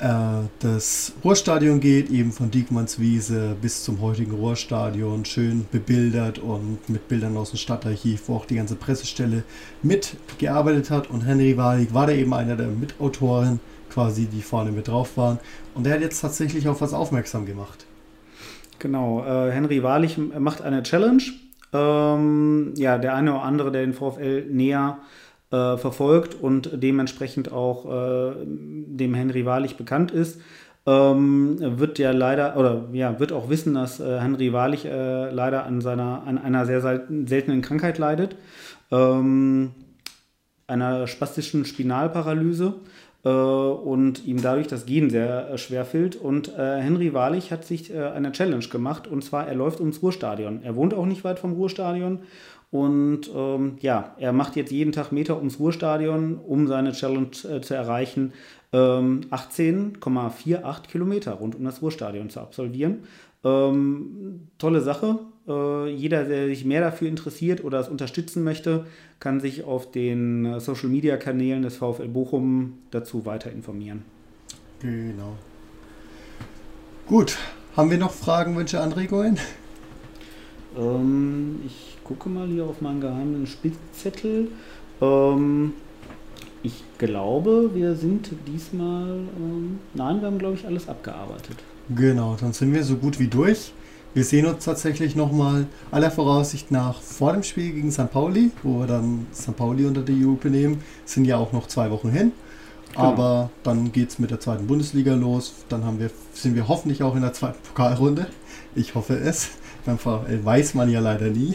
das 0.00 1.12
Ruhrstadion 1.24 1.80
geht, 1.80 2.10
eben 2.10 2.30
von 2.30 2.50
Diekmannswiese 2.50 3.56
bis 3.60 3.82
zum 3.82 4.00
heutigen 4.00 4.32
Ruhrstadion, 4.32 5.24
schön 5.24 5.66
bebildert 5.72 6.38
und 6.38 6.88
mit 6.88 7.08
Bildern 7.08 7.36
aus 7.36 7.50
dem 7.50 7.58
Stadtarchiv, 7.58 8.28
wo 8.28 8.36
auch 8.36 8.46
die 8.46 8.54
ganze 8.54 8.76
Pressestelle 8.76 9.42
mitgearbeitet 9.82 10.90
hat. 10.90 11.10
Und 11.10 11.22
Henry 11.22 11.56
Walig 11.56 11.92
war 11.92 12.06
da 12.06 12.12
eben 12.12 12.32
einer 12.32 12.54
der 12.54 12.68
Mitautoren, 12.68 13.58
quasi, 13.90 14.26
die 14.26 14.42
vorne 14.42 14.70
mit 14.70 14.86
drauf 14.86 15.16
waren. 15.16 15.38
Und 15.74 15.84
der 15.84 15.94
hat 15.94 16.00
jetzt 16.00 16.20
tatsächlich 16.20 16.68
auf 16.68 16.80
was 16.80 16.92
aufmerksam 16.92 17.46
gemacht. 17.46 17.86
Genau, 18.78 19.24
äh, 19.24 19.50
Henry 19.50 19.82
Wahrlich 19.82 20.16
macht 20.18 20.62
eine 20.62 20.84
Challenge. 20.84 21.22
Ähm, 21.72 22.72
ja, 22.76 22.98
der 22.98 23.14
eine 23.14 23.32
oder 23.32 23.42
andere, 23.42 23.72
der 23.72 23.82
den 23.82 23.92
VfL 23.92 24.46
näher 24.48 24.98
äh, 24.98 25.27
verfolgt 25.50 26.34
und 26.34 26.70
dementsprechend 26.74 27.50
auch 27.52 27.86
äh, 27.86 28.32
dem 28.44 29.14
Henry 29.14 29.46
Wahrlich 29.46 29.76
bekannt 29.76 30.10
ist, 30.10 30.40
ähm, 30.88 31.56
wird 31.60 31.98
ja 31.98 32.12
leider 32.12 32.56
oder 32.56 32.84
ja 32.92 33.20
wird 33.20 33.32
auch 33.32 33.50
wissen, 33.50 33.74
dass 33.74 34.00
äh, 34.00 34.20
Henry 34.20 34.52
Wahrlich 34.52 34.84
äh, 34.86 35.30
leider 35.30 35.64
an 35.64 35.80
seiner 35.80 36.22
an 36.26 36.38
einer 36.38 36.66
sehr 36.66 36.80
seltenen 36.80 37.62
Krankheit 37.62 37.98
leidet, 37.98 38.36
ähm, 38.90 39.72
einer 40.66 41.06
spastischen 41.06 41.64
Spinalparalyse 41.64 42.74
äh, 43.24 43.28
und 43.28 44.24
ihm 44.26 44.40
dadurch 44.40 44.66
das 44.66 44.86
Gehen 44.86 45.10
sehr 45.10 45.50
äh, 45.50 45.58
schwer 45.58 45.84
fällt. 45.84 46.16
Und 46.16 46.56
äh, 46.56 46.80
Henry 46.80 47.12
Wahrlich 47.12 47.52
hat 47.52 47.64
sich 47.64 47.92
äh, 47.92 48.02
eine 48.02 48.32
Challenge 48.32 48.66
gemacht 48.66 49.06
und 49.06 49.22
zwar 49.22 49.46
er 49.46 49.54
läuft 49.54 49.80
ums 49.80 50.02
Ruhrstadion. 50.02 50.62
Er 50.62 50.76
wohnt 50.76 50.94
auch 50.94 51.06
nicht 51.06 51.24
weit 51.24 51.38
vom 51.38 51.52
Ruhrstadion 51.52 52.20
und 52.70 53.30
ähm, 53.34 53.78
ja, 53.80 54.14
er 54.18 54.32
macht 54.32 54.56
jetzt 54.56 54.72
jeden 54.72 54.92
Tag 54.92 55.10
Meter 55.10 55.38
ums 55.38 55.58
Ruhrstadion, 55.58 56.36
um 56.36 56.66
seine 56.66 56.92
Challenge 56.92 57.30
äh, 57.50 57.60
zu 57.60 57.74
erreichen, 57.74 58.32
ähm, 58.72 59.22
18,48 59.30 60.82
Kilometer 60.88 61.32
rund 61.32 61.54
um 61.54 61.64
das 61.64 61.80
Ruhrstadion 61.80 62.28
zu 62.28 62.40
absolvieren. 62.40 63.04
Ähm, 63.44 64.48
tolle 64.58 64.82
Sache. 64.82 65.20
Äh, 65.46 65.90
jeder, 65.90 66.24
der 66.24 66.48
sich 66.48 66.66
mehr 66.66 66.82
dafür 66.82 67.08
interessiert 67.08 67.64
oder 67.64 67.80
es 67.80 67.88
unterstützen 67.88 68.44
möchte, 68.44 68.84
kann 69.20 69.40
sich 69.40 69.64
auf 69.64 69.90
den 69.90 70.44
äh, 70.44 70.60
Social 70.60 70.90
Media 70.90 71.16
Kanälen 71.16 71.62
des 71.62 71.76
VfL 71.76 72.08
Bochum 72.08 72.74
dazu 72.90 73.24
weiter 73.24 73.50
informieren. 73.50 74.02
Genau. 74.80 75.36
Gut, 77.06 77.38
haben 77.74 77.90
wir 77.90 77.98
noch 77.98 78.12
Fragen, 78.12 78.54
Wünsche, 78.56 78.80
Anregungen? 78.80 79.38
Ähm, 80.76 81.60
ich 81.64 81.97
gucke 82.08 82.28
mal 82.30 82.48
hier 82.48 82.64
auf 82.64 82.80
meinen 82.80 83.00
geheimen 83.00 83.46
Spitzzettel. 83.46 84.48
Ähm, 85.00 85.74
ich 86.62 86.82
glaube, 86.96 87.70
wir 87.74 87.94
sind 87.94 88.30
diesmal. 88.46 89.20
Ähm, 89.38 89.78
nein, 89.94 90.20
wir 90.20 90.26
haben, 90.26 90.38
glaube 90.38 90.54
ich, 90.54 90.66
alles 90.66 90.88
abgearbeitet. 90.88 91.58
Genau, 91.94 92.36
dann 92.40 92.52
sind 92.52 92.72
wir 92.74 92.82
so 92.82 92.96
gut 92.96 93.18
wie 93.18 93.28
durch. 93.28 93.72
Wir 94.14 94.24
sehen 94.24 94.46
uns 94.46 94.64
tatsächlich 94.64 95.14
nochmal 95.14 95.66
aller 95.90 96.10
Voraussicht 96.10 96.70
nach 96.70 97.00
vor 97.00 97.34
dem 97.34 97.42
Spiel 97.42 97.72
gegen 97.72 97.92
St. 97.92 98.10
Pauli, 98.10 98.50
wo 98.62 98.80
wir 98.80 98.86
dann 98.86 99.26
St. 99.34 99.54
Pauli 99.54 99.84
unter 99.84 100.00
die 100.00 100.14
Lupe 100.14 100.48
nehmen. 100.48 100.82
Sind 101.04 101.26
ja 101.26 101.36
auch 101.36 101.52
noch 101.52 101.68
zwei 101.68 101.90
Wochen 101.90 102.10
hin. 102.10 102.32
Genau. 102.92 103.04
Aber 103.04 103.50
dann 103.62 103.92
geht 103.92 104.08
es 104.08 104.18
mit 104.18 104.30
der 104.30 104.40
zweiten 104.40 104.66
Bundesliga 104.66 105.14
los. 105.14 105.52
Dann 105.68 105.84
haben 105.84 106.00
wir, 106.00 106.10
sind 106.32 106.56
wir 106.56 106.68
hoffentlich 106.68 107.02
auch 107.02 107.14
in 107.14 107.22
der 107.22 107.34
zweiten 107.34 107.58
Pokalrunde. 107.62 108.26
Ich 108.74 108.94
hoffe 108.94 109.14
es. 109.14 109.50
Beim 109.84 109.98
VfL 109.98 110.44
weiß 110.44 110.74
man 110.74 110.90
ja 110.90 111.00
leider 111.00 111.28
nie. 111.28 111.54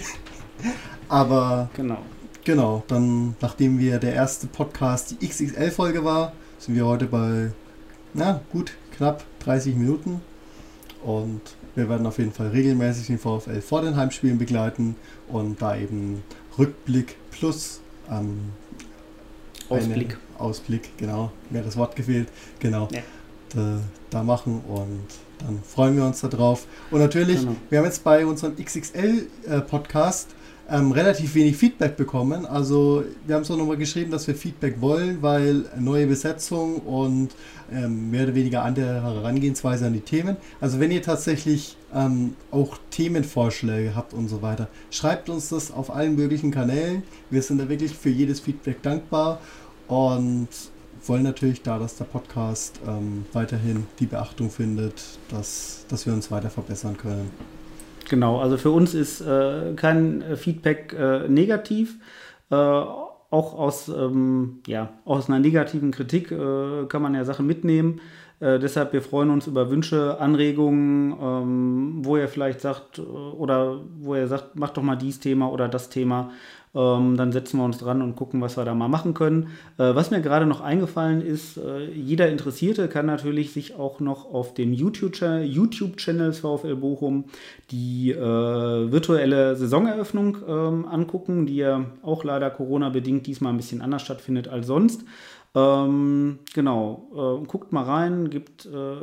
Aber 1.10 1.70
genau. 1.76 2.00
Genau, 2.46 2.84
dann 2.88 3.36
nachdem 3.40 3.80
wir 3.80 4.00
der 4.00 4.14
erste 4.14 4.48
Podcast 4.48 5.12
die 5.12 5.28
XXL-Folge 5.28 6.04
war, 6.04 6.34
sind 6.60 6.76
wir 6.76 6.86
heute 6.86 7.06
bei 7.06 7.52
na, 8.14 8.42
gut 8.52 8.74
knapp 8.98 9.24
30 9.40 9.76
Minuten. 9.76 10.22
Und 11.04 11.42
wir 11.76 11.90
werden 11.90 12.06
auf 12.06 12.18
jeden 12.18 12.32
Fall 12.32 12.50
regelmäßig 12.50 13.08
den 13.08 13.18
VfL 13.18 13.62
vor 13.62 13.82
den 13.82 13.96
Heimspielen 13.96 14.38
begleiten 14.38 14.96
und 15.28 15.62
da 15.62 15.76
eben 15.76 16.24
Rückblick 16.58 17.16
plus 17.32 17.82
ähm, 18.10 18.52
Ausblick. 19.70 20.18
Ausblick, 20.38 20.98
genau. 20.98 21.32
Mir 21.50 21.60
hat 21.60 21.68
das 21.68 21.78
Wort 21.78 21.96
gefehlt. 21.96 22.30
Genau. 22.60 22.88
Ja. 22.92 23.02
Da, 23.56 23.80
da, 24.10 24.24
machen 24.24 24.62
und 24.68 25.06
dann 25.40 25.62
freuen 25.64 25.96
wir 25.96 26.06
uns 26.06 26.22
darauf. 26.22 26.66
Und 26.90 27.00
natürlich, 27.00 27.42
genau. 27.42 27.56
wir 27.70 27.80
haben 27.80 27.86
jetzt 27.86 28.04
bei 28.04 28.26
unserem 28.26 28.56
XXL-Podcast 28.56 30.32
äh, 30.32 30.34
ähm, 30.70 30.92
relativ 30.92 31.36
wenig 31.36 31.58
Feedback 31.58 31.98
bekommen. 31.98 32.46
Also 32.46 33.04
wir 33.26 33.36
haben 33.36 33.42
es 33.42 33.52
auch 33.52 33.58
nochmal 33.58 33.78
geschrieben, 33.78 34.12
dass 34.12 34.28
wir 34.28 34.36
Feedback 34.36 34.80
wollen, 34.80 35.22
weil 35.22 35.66
neue 35.78 36.08
Besetzung 36.08 36.78
und 36.78 37.30
ähm, 37.72 38.12
mehr 38.12 38.24
oder 38.24 38.36
weniger 38.36 38.64
andere 38.64 39.02
Herangehensweise 39.02 39.88
an 39.88 39.94
die 39.94 40.02
Themen. 40.02 40.38
Also 40.62 40.80
wenn 40.80 40.92
ihr 40.92 41.02
tatsächlich 41.02 41.78
ähm, 41.94 42.36
auch 42.52 42.78
Themenvorschläge 42.92 43.96
habt 43.96 44.14
und 44.14 44.30
so 44.30 44.42
weiter, 44.42 44.68
schreibt 44.90 45.30
uns 45.30 45.50
das 45.50 45.72
auf 45.72 45.94
allen 45.94 46.16
möglichen 46.16 46.52
Kanälen. 46.52 47.04
Wir 47.30 47.42
sind 47.42 47.58
da 47.58 47.68
wirklich 47.68 47.94
für 47.94 48.10
jedes 48.10 48.40
Feedback 48.40 48.82
dankbar 48.82 49.40
und 49.88 50.48
wollen 51.06 51.24
natürlich 51.24 51.62
da, 51.62 51.78
dass 51.78 51.98
der 51.98 52.06
Podcast 52.06 52.80
ähm, 52.88 53.26
weiterhin 53.34 53.86
die 54.00 54.06
Beachtung 54.06 54.50
findet, 54.50 55.04
dass, 55.30 55.86
dass 55.90 56.06
wir 56.06 56.14
uns 56.14 56.32
weiter 56.32 56.50
verbessern 56.50 56.98
können. 56.98 57.30
Genau, 58.10 58.40
also 58.40 58.58
für 58.58 58.72
uns 58.72 58.94
ist 58.94 59.22
äh, 59.22 59.74
kein 59.76 60.22
äh, 60.22 60.36
Feedback 60.36 60.94
äh, 60.98 61.28
negativ. 61.28 61.96
Äh, 62.50 62.56
auch 62.56 63.58
aus, 63.58 63.90
ähm, 63.90 64.60
ja, 64.68 64.90
aus 65.06 65.28
einer 65.28 65.40
negativen 65.40 65.92
Kritik 65.92 66.32
äh, 66.32 66.86
kann 66.88 67.02
man 67.02 67.16
ja 67.16 67.26
Sachen 67.26 67.48
mitnehmen. 67.48 68.00
Äh, 68.40 68.60
deshalb, 68.60 68.94
wir 68.94 69.02
freuen 69.02 69.32
uns 69.32 69.48
über 69.48 69.72
Wünsche, 69.72 70.20
Anregungen, 70.20 71.16
ähm, 71.20 72.06
wo 72.06 72.18
ihr 72.18 72.28
vielleicht 72.28 72.62
sagt, 72.62 73.00
oder 73.00 73.82
wo 74.00 74.16
ihr 74.16 74.28
sagt, 74.28 74.56
macht 74.56 74.78
doch 74.78 74.84
mal 74.84 74.98
dies 74.98 75.20
Thema 75.20 75.50
oder 75.50 75.68
das 75.68 75.90
Thema. 75.90 76.32
Ähm, 76.76 77.18
dann 77.18 77.32
setzen 77.32 77.60
wir 77.60 77.66
uns 77.66 77.78
dran 77.78 78.02
und 78.02 78.16
gucken, 78.16 78.42
was 78.42 78.58
wir 78.58 78.66
da 78.66 78.74
mal 78.74 78.88
machen 78.88 79.14
können. 79.14 79.50
Äh, 79.78 79.94
was 79.94 80.10
mir 80.10 80.22
gerade 80.22 80.46
noch 80.46 80.62
eingefallen 80.62 81.22
ist, 81.22 81.58
äh, 81.58 81.92
jeder 81.92 82.30
Interessierte 82.30 82.88
kann 82.88 83.06
natürlich 83.06 83.54
sich 83.54 83.76
auch 83.76 84.00
noch 84.00 84.34
auf 84.34 84.54
dem 84.54 84.74
YouTube-Channel 84.74 85.46
YouTube 85.46 86.02
VfL 86.02 86.76
Bochum 86.76 87.26
die 87.70 88.12
äh, 88.12 88.18
virtuelle 88.92 89.56
Saisoneröffnung 89.56 90.38
ähm, 90.48 90.86
angucken, 90.88 91.46
die 91.46 91.58
ja 91.58 91.86
auch 92.02 92.24
leider 92.24 92.50
Corona-bedingt 92.50 93.28
diesmal 93.28 93.54
ein 93.54 93.58
bisschen 93.58 93.82
anders 93.82 94.02
stattfindet 94.02 94.48
als 94.48 94.66
sonst. 94.66 95.06
Ähm, 95.56 96.40
genau, 96.54 97.42
äh, 97.44 97.46
guckt 97.46 97.72
mal 97.72 97.84
rein, 97.84 98.32
gibt 98.32 98.66
äh, 98.66 98.96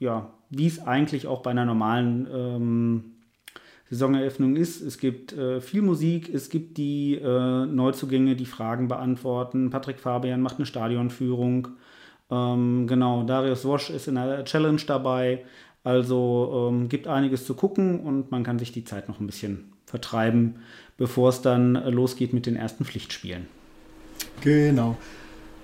ja, 0.00 0.30
wie 0.50 0.66
es 0.66 0.84
eigentlich 0.84 1.26
auch 1.26 1.42
bei 1.42 1.50
einer 1.50 1.64
normalen 1.64 2.26
ähm, 2.32 3.13
Saisoneröffnung 3.94 4.56
ist. 4.56 4.80
Es 4.80 4.98
gibt 4.98 5.32
äh, 5.32 5.60
viel 5.60 5.82
Musik, 5.82 6.32
es 6.32 6.48
gibt 6.48 6.76
die 6.76 7.14
äh, 7.14 7.66
Neuzugänge, 7.66 8.36
die 8.36 8.46
Fragen 8.46 8.88
beantworten. 8.88 9.70
Patrick 9.70 10.00
Fabian 10.00 10.42
macht 10.42 10.56
eine 10.56 10.66
Stadionführung. 10.66 11.68
Ähm, 12.30 12.86
genau, 12.86 13.22
Darius 13.22 13.64
Wosch 13.64 13.90
ist 13.90 14.08
in 14.08 14.16
der 14.16 14.44
Challenge 14.44 14.80
dabei. 14.86 15.44
Also 15.84 16.70
ähm, 16.72 16.88
gibt 16.88 17.06
einiges 17.06 17.44
zu 17.46 17.54
gucken 17.54 18.00
und 18.00 18.30
man 18.30 18.42
kann 18.42 18.58
sich 18.58 18.72
die 18.72 18.84
Zeit 18.84 19.08
noch 19.08 19.20
ein 19.20 19.26
bisschen 19.26 19.72
vertreiben, 19.86 20.56
bevor 20.96 21.28
es 21.28 21.42
dann 21.42 21.74
losgeht 21.74 22.32
mit 22.32 22.46
den 22.46 22.56
ersten 22.56 22.84
Pflichtspielen. 22.84 23.46
Genau. 24.40 24.96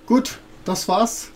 Gut, 0.07 0.39
das 0.65 0.89
war's. 0.89 1.31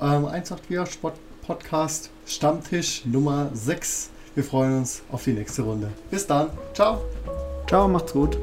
Ähm, 0.00 0.26
184 0.26 0.92
Sport 0.94 1.14
Podcast 1.42 2.10
Stammtisch 2.26 3.06
Nummer 3.06 3.50
6. 3.54 4.10
Wir 4.38 4.44
freuen 4.44 4.78
uns 4.78 5.02
auf 5.10 5.24
die 5.24 5.32
nächste 5.32 5.62
Runde. 5.62 5.90
Bis 6.12 6.24
dann. 6.24 6.50
Ciao. 6.72 7.00
Ciao, 7.66 7.88
macht's 7.88 8.12
gut. 8.12 8.38